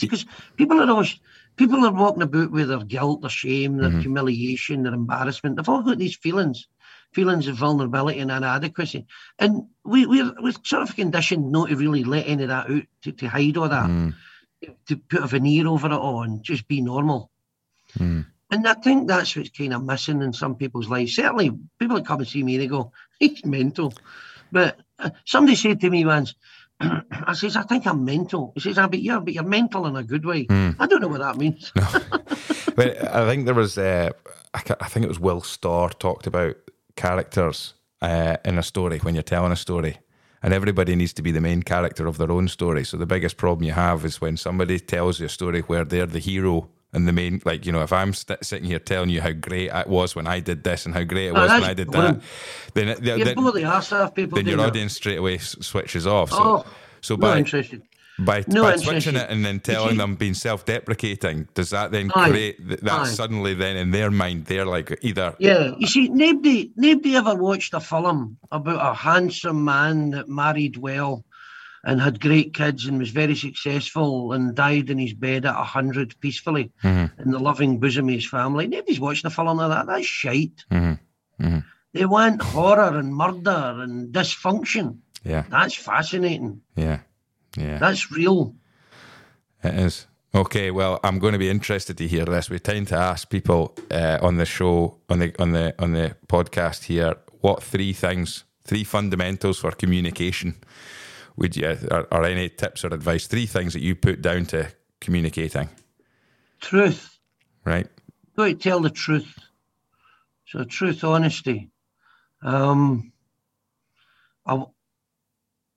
[0.00, 0.24] Because
[0.56, 1.18] people are always
[1.56, 4.02] people are walking about with their guilt, their shame, their Mhm.
[4.02, 5.56] humiliation, their embarrassment.
[5.56, 6.68] They've all got these feelings,
[7.12, 9.06] feelings of vulnerability and inadequacy,
[9.40, 12.82] and we we're we're sort of conditioned not to really let any of that out,
[13.02, 14.14] to, to hide all that, Mm,
[14.86, 17.32] to put a veneer over it all and just be normal.
[17.98, 21.14] mm, And I think that's what's kind of missing in some people's lives.
[21.14, 23.94] Certainly, people that come and see me, and they go, he's mental.
[24.52, 26.34] But uh, somebody said to me once,
[26.80, 28.52] I says, I think I'm mental.
[28.54, 30.46] He says, ah, but you're, but you're mental in a good way.
[30.46, 30.74] mm.
[30.78, 31.72] I don't know what that means.
[32.74, 34.10] but I think there was, uh,
[34.54, 36.56] I, I think it was Will Storr talked about
[36.96, 39.98] characters uh, in a story when you're telling a story.
[40.42, 42.82] And everybody needs to be the main character of their own story.
[42.84, 46.06] So the biggest problem you have is when somebody tells you a story where they're
[46.06, 49.20] the hero and the main, like, you know, if I'm st- sitting here telling you
[49.20, 51.62] how great it was when I did this and how great it Oh, was when
[51.64, 52.14] I did boring.
[52.14, 52.22] that,
[52.74, 54.36] then, it- then, You're both the arse off people.
[54.36, 56.30] then your audience straight away s- switches off.
[56.30, 56.64] So, Oh,
[57.00, 57.82] so by, interested.
[58.18, 62.28] by, No by switching it and then telling them being self-deprecating, does that then Aye.
[62.30, 63.04] create th- that Aye.
[63.06, 67.72] suddenly then in their mind they're like either Yeah, you see, nobody, nobody ever watched
[67.72, 71.24] a film about a handsome man that married well
[71.84, 75.64] and had great kids and was very successful and died in his bed at a
[75.64, 77.10] hundred peacefully Mhm.
[77.24, 78.66] in the loving bosom of his family.
[78.66, 79.86] Nobody's watching a film like that.
[79.86, 80.64] That's shite.
[80.70, 80.98] Mhm.
[81.40, 81.64] Mhm.
[81.92, 84.98] They want horror and murder and dysfunction.
[85.24, 86.60] yeah That's fascinating.
[86.76, 87.00] yeah
[87.56, 88.54] yeah That's real.
[89.62, 92.96] it is okay well I'm going to be interested to hear this we tend to
[92.96, 97.62] ask people uh, on the show on the on the on the podcast here what
[97.62, 100.54] three things three fundamentals for communication
[101.40, 104.68] would you or, or any tips or advice three things that you put down to
[105.00, 105.68] communicating
[106.60, 107.18] Truth.
[107.64, 107.88] right
[108.36, 109.34] got to tell the truth.
[110.46, 111.70] So truth, honesty.
[112.42, 113.12] Um,
[114.46, 114.64] I,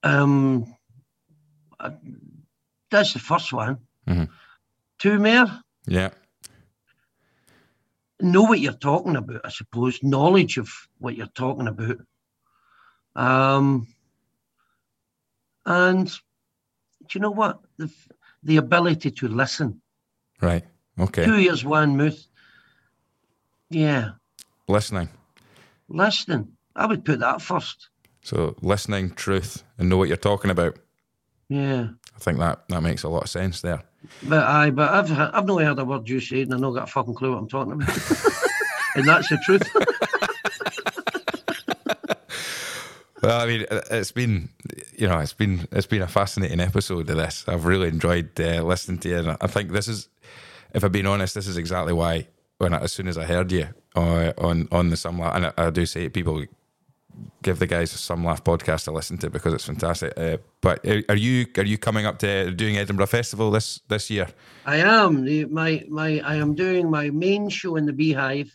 [0.03, 0.73] um,
[1.79, 1.93] I-
[2.89, 3.79] that's the first one.
[4.07, 4.29] Mhm.
[4.99, 5.47] Two more.
[5.87, 6.09] yeah
[8.19, 10.01] Know what you're talking about, I suppose.
[10.03, 11.97] Knowledge of what you're talking about.
[13.15, 13.87] Um,
[15.65, 17.59] and do you know what?
[17.77, 17.91] The,
[18.43, 19.81] the ability to listen.
[20.41, 20.63] right
[20.99, 22.19] okay Two years, one mouth.
[23.69, 24.11] Yeah,
[24.67, 25.09] listening
[25.93, 26.49] listening.
[26.75, 27.89] I would put that first.
[28.21, 30.79] So listening, truth, and know what you're talking about.
[31.49, 31.89] Yeah.
[32.15, 33.83] I think that that makes a lot of sense there.
[34.23, 36.89] But I, but I've I've not heard a word you said, and I not got
[36.89, 37.87] a fucking clue what I'm talking about.
[38.95, 40.09] and that's the truth.
[43.23, 44.49] Well, I mean, it's been,
[44.97, 47.45] you know, it's been it's been a fascinating episode of this.
[47.47, 50.09] I've really enjoyed uh, listening to you, and I think this is,
[50.73, 53.49] if I'm being honest, this is exactly why when I, as soon as I heard
[53.53, 56.43] you uh, on on the Some Laugh, and I, I, do say people
[57.41, 60.11] give the guys a Some Laugh podcast to listen to because it's fantastic.
[60.17, 64.27] Uh, but are you are you coming up to doing Edinburgh Festival this this year?
[64.65, 65.23] I am.
[65.49, 68.53] My my I am doing my main show in the Beehive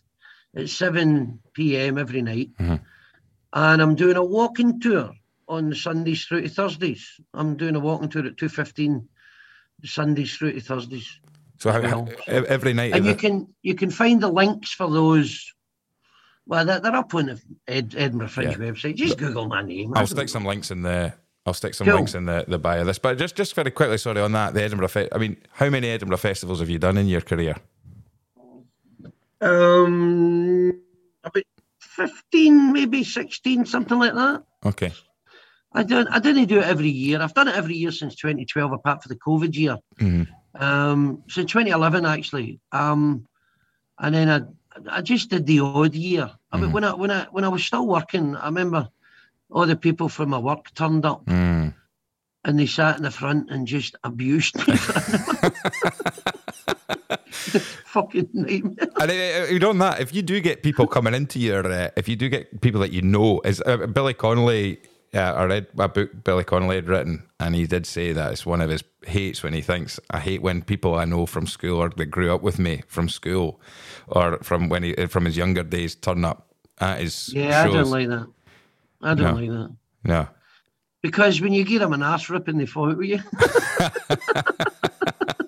[0.54, 1.96] at seven p.m.
[1.96, 2.50] every night.
[2.60, 2.84] Mm-hmm
[3.52, 5.12] and I'm doing a walking tour
[5.48, 7.20] on Sundays through to Thursdays.
[7.34, 9.08] I'm doing a walking tour at two fifteen,
[9.84, 11.20] Sundays through to Thursdays.
[11.58, 15.52] So how, every night, and you can you can find the links for those.
[16.46, 18.70] Well, they're, they're up on the Ed, Edinburgh Fringe yeah.
[18.70, 18.94] website.
[18.94, 19.92] Just Google my name.
[19.94, 21.12] I'll stick some links in the.
[21.44, 21.96] I'll stick some cool.
[21.96, 22.98] links in the, the bio of this.
[22.98, 24.54] But just just very quickly, sorry on that.
[24.54, 24.88] The Edinburgh.
[24.88, 27.56] Fe- I mean, how many Edinburgh festivals have you done in your career?
[29.40, 30.80] Um,
[31.22, 31.42] about
[31.98, 34.44] 15, maybe 16, something like that.
[34.64, 34.92] Okay.
[35.72, 37.20] I don't I didn't do it every year.
[37.20, 39.76] I've done it every year since 2012, apart for the COVID year.
[40.00, 40.62] Mm-hmm.
[40.62, 42.60] Um, so 2011 actually.
[42.72, 43.26] Um,
[43.98, 44.40] and then I
[44.98, 46.22] I just did the odd year.
[46.22, 46.36] Mm-hmm.
[46.52, 46.74] I mean, mm-hmm.
[46.74, 48.88] when I when I when I was still working, I remember
[49.50, 51.26] all the people from my work turned up.
[51.26, 51.74] Mm.
[52.44, 54.64] And they sat in the front and just abused me.
[57.86, 58.88] fucking nightmare.
[59.00, 62.08] And uh, you know that if you do get people coming into your, uh, if
[62.08, 64.80] you do get people that you know, is uh, Billy Connolly.
[65.12, 68.44] Yeah, I read a book Billy Connolly had written, and he did say that it's
[68.44, 71.78] one of his hates when he thinks I hate when people I know from school
[71.78, 73.58] or that grew up with me from school,
[74.08, 77.64] or from when he from his younger days turn up at his yeah.
[77.64, 77.74] Shows.
[77.74, 78.26] I don't like that.
[79.00, 79.40] I don't no.
[79.40, 79.76] like that.
[80.04, 80.28] No,
[81.00, 83.18] because when you get them an ass ripping, they fall out with you.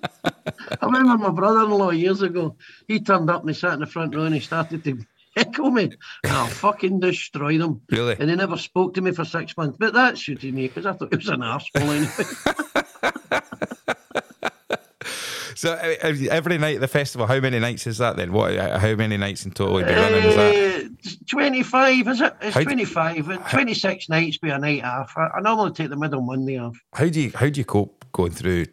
[0.95, 2.57] I remember my brother-in-law years ago.
[2.87, 4.99] He turned up and he sat in the front row and he started to
[5.35, 5.91] heckle me.
[6.23, 7.81] And I fucking destroyed him.
[7.89, 8.15] Really?
[8.19, 9.77] And he never spoke to me for six months.
[9.79, 12.71] But that suited me because I thought he was an arsehole anyway.
[15.55, 18.31] so every night at the festival, how many nights is that then?
[18.31, 18.55] What?
[18.55, 20.23] How many nights in total have you running?
[20.23, 20.85] Is that?
[20.85, 20.89] Uh,
[21.29, 22.33] 25, is it?
[22.41, 23.27] It's how 25.
[23.27, 25.13] Do, 26 nights be a night off.
[25.15, 26.77] I, I normally take the middle Monday off.
[26.93, 28.65] How do you how do you cope going through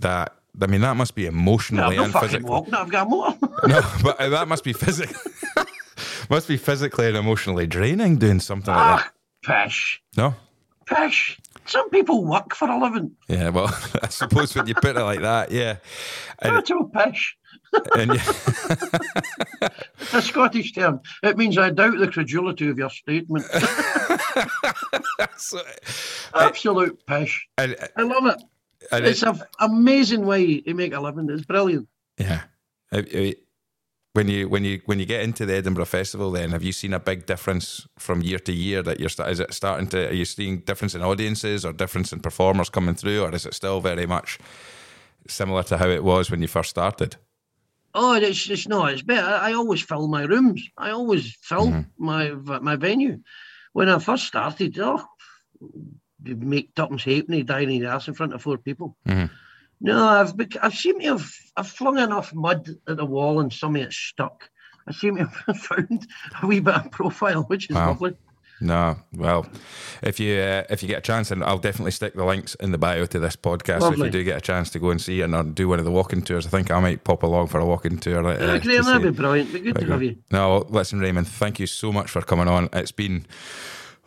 [0.00, 2.48] that I mean, that must be emotionally no, and physically.
[2.48, 3.34] Walk, I've got more.
[3.66, 5.32] no, but that must be physically,
[6.30, 9.12] must be physically and emotionally draining doing something ah, like that.
[9.66, 10.02] Pish.
[10.16, 10.34] No.
[10.86, 11.38] Pish.
[11.64, 13.12] Some people work for a living.
[13.28, 13.68] Yeah, well,
[14.02, 15.76] I suppose when you put it like that, yeah.
[16.40, 17.36] And, Total pish.
[17.96, 18.10] And
[20.12, 21.00] a Scottish term.
[21.22, 23.46] It means I doubt the credulity of your statement.
[25.36, 25.60] so,
[26.34, 27.48] Absolute uh, pish.
[27.56, 28.42] And, I love it.
[28.90, 31.28] And it's an amazing way to make a living.
[31.30, 31.88] It's brilliant.
[32.18, 32.42] Yeah.
[34.14, 36.92] When you when you when you get into the Edinburgh Festival, then have you seen
[36.92, 38.82] a big difference from year to year?
[38.82, 42.20] That you're is it starting to are you seeing difference in audiences or difference in
[42.20, 44.38] performers coming through, or is it still very much
[45.26, 47.16] similar to how it was when you first started?
[47.94, 49.26] Oh, it's it's no, it's better.
[49.26, 50.62] I always fill my rooms.
[50.76, 52.04] I always fill mm-hmm.
[52.04, 53.20] my my venue.
[53.72, 55.02] When I first started, oh,
[56.24, 58.96] make Tuppence Halfpenny die in the ass in front of four people.
[59.06, 59.32] Mm-hmm.
[59.80, 63.76] No, I've I've seemed to have I've flung enough mud at the wall and some
[63.76, 64.48] of it stuck.
[64.86, 66.06] I seem to have found
[66.42, 67.88] a wee bit of profile, which is wow.
[67.88, 68.16] lovely.
[68.62, 69.44] No, well,
[70.04, 72.70] if you uh, if you get a chance, and I'll definitely stick the links in
[72.70, 73.80] the bio to this podcast.
[73.80, 75.80] So if you do get a chance to go and see and or do one
[75.80, 78.24] of the walking tours, I think I might pop along for a walking tour.
[78.24, 79.52] Uh, yeah, Graham, that'd be brilliant.
[79.52, 80.16] Be good to have you.
[80.30, 82.68] No, listen, Raymond, thank you so much for coming on.
[82.72, 83.26] It's been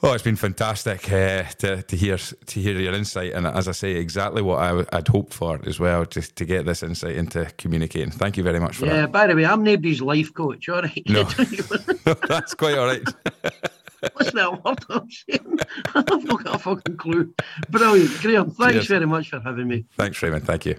[0.08, 3.72] Oh, it's been fantastic uh, to, to hear to hear your insight, and as I
[3.72, 7.46] say, exactly what I, would hoped for as well, just to get this insight into
[7.58, 8.12] communicating.
[8.12, 9.00] Thank you very much for yeah, that.
[9.00, 10.70] Yeah, by the way, I'm nobody's life coach.
[10.70, 11.24] All right, no,
[12.28, 13.02] that's quite all right.
[14.14, 15.60] What's that word I'm saying?
[15.96, 17.34] I've not got a fucking clue.
[17.70, 18.52] Brilliant, Graham.
[18.52, 18.88] Thanks Cheers.
[18.88, 19.86] very much for having me.
[19.98, 20.46] Thanks, Raymond.
[20.46, 20.76] Thank you.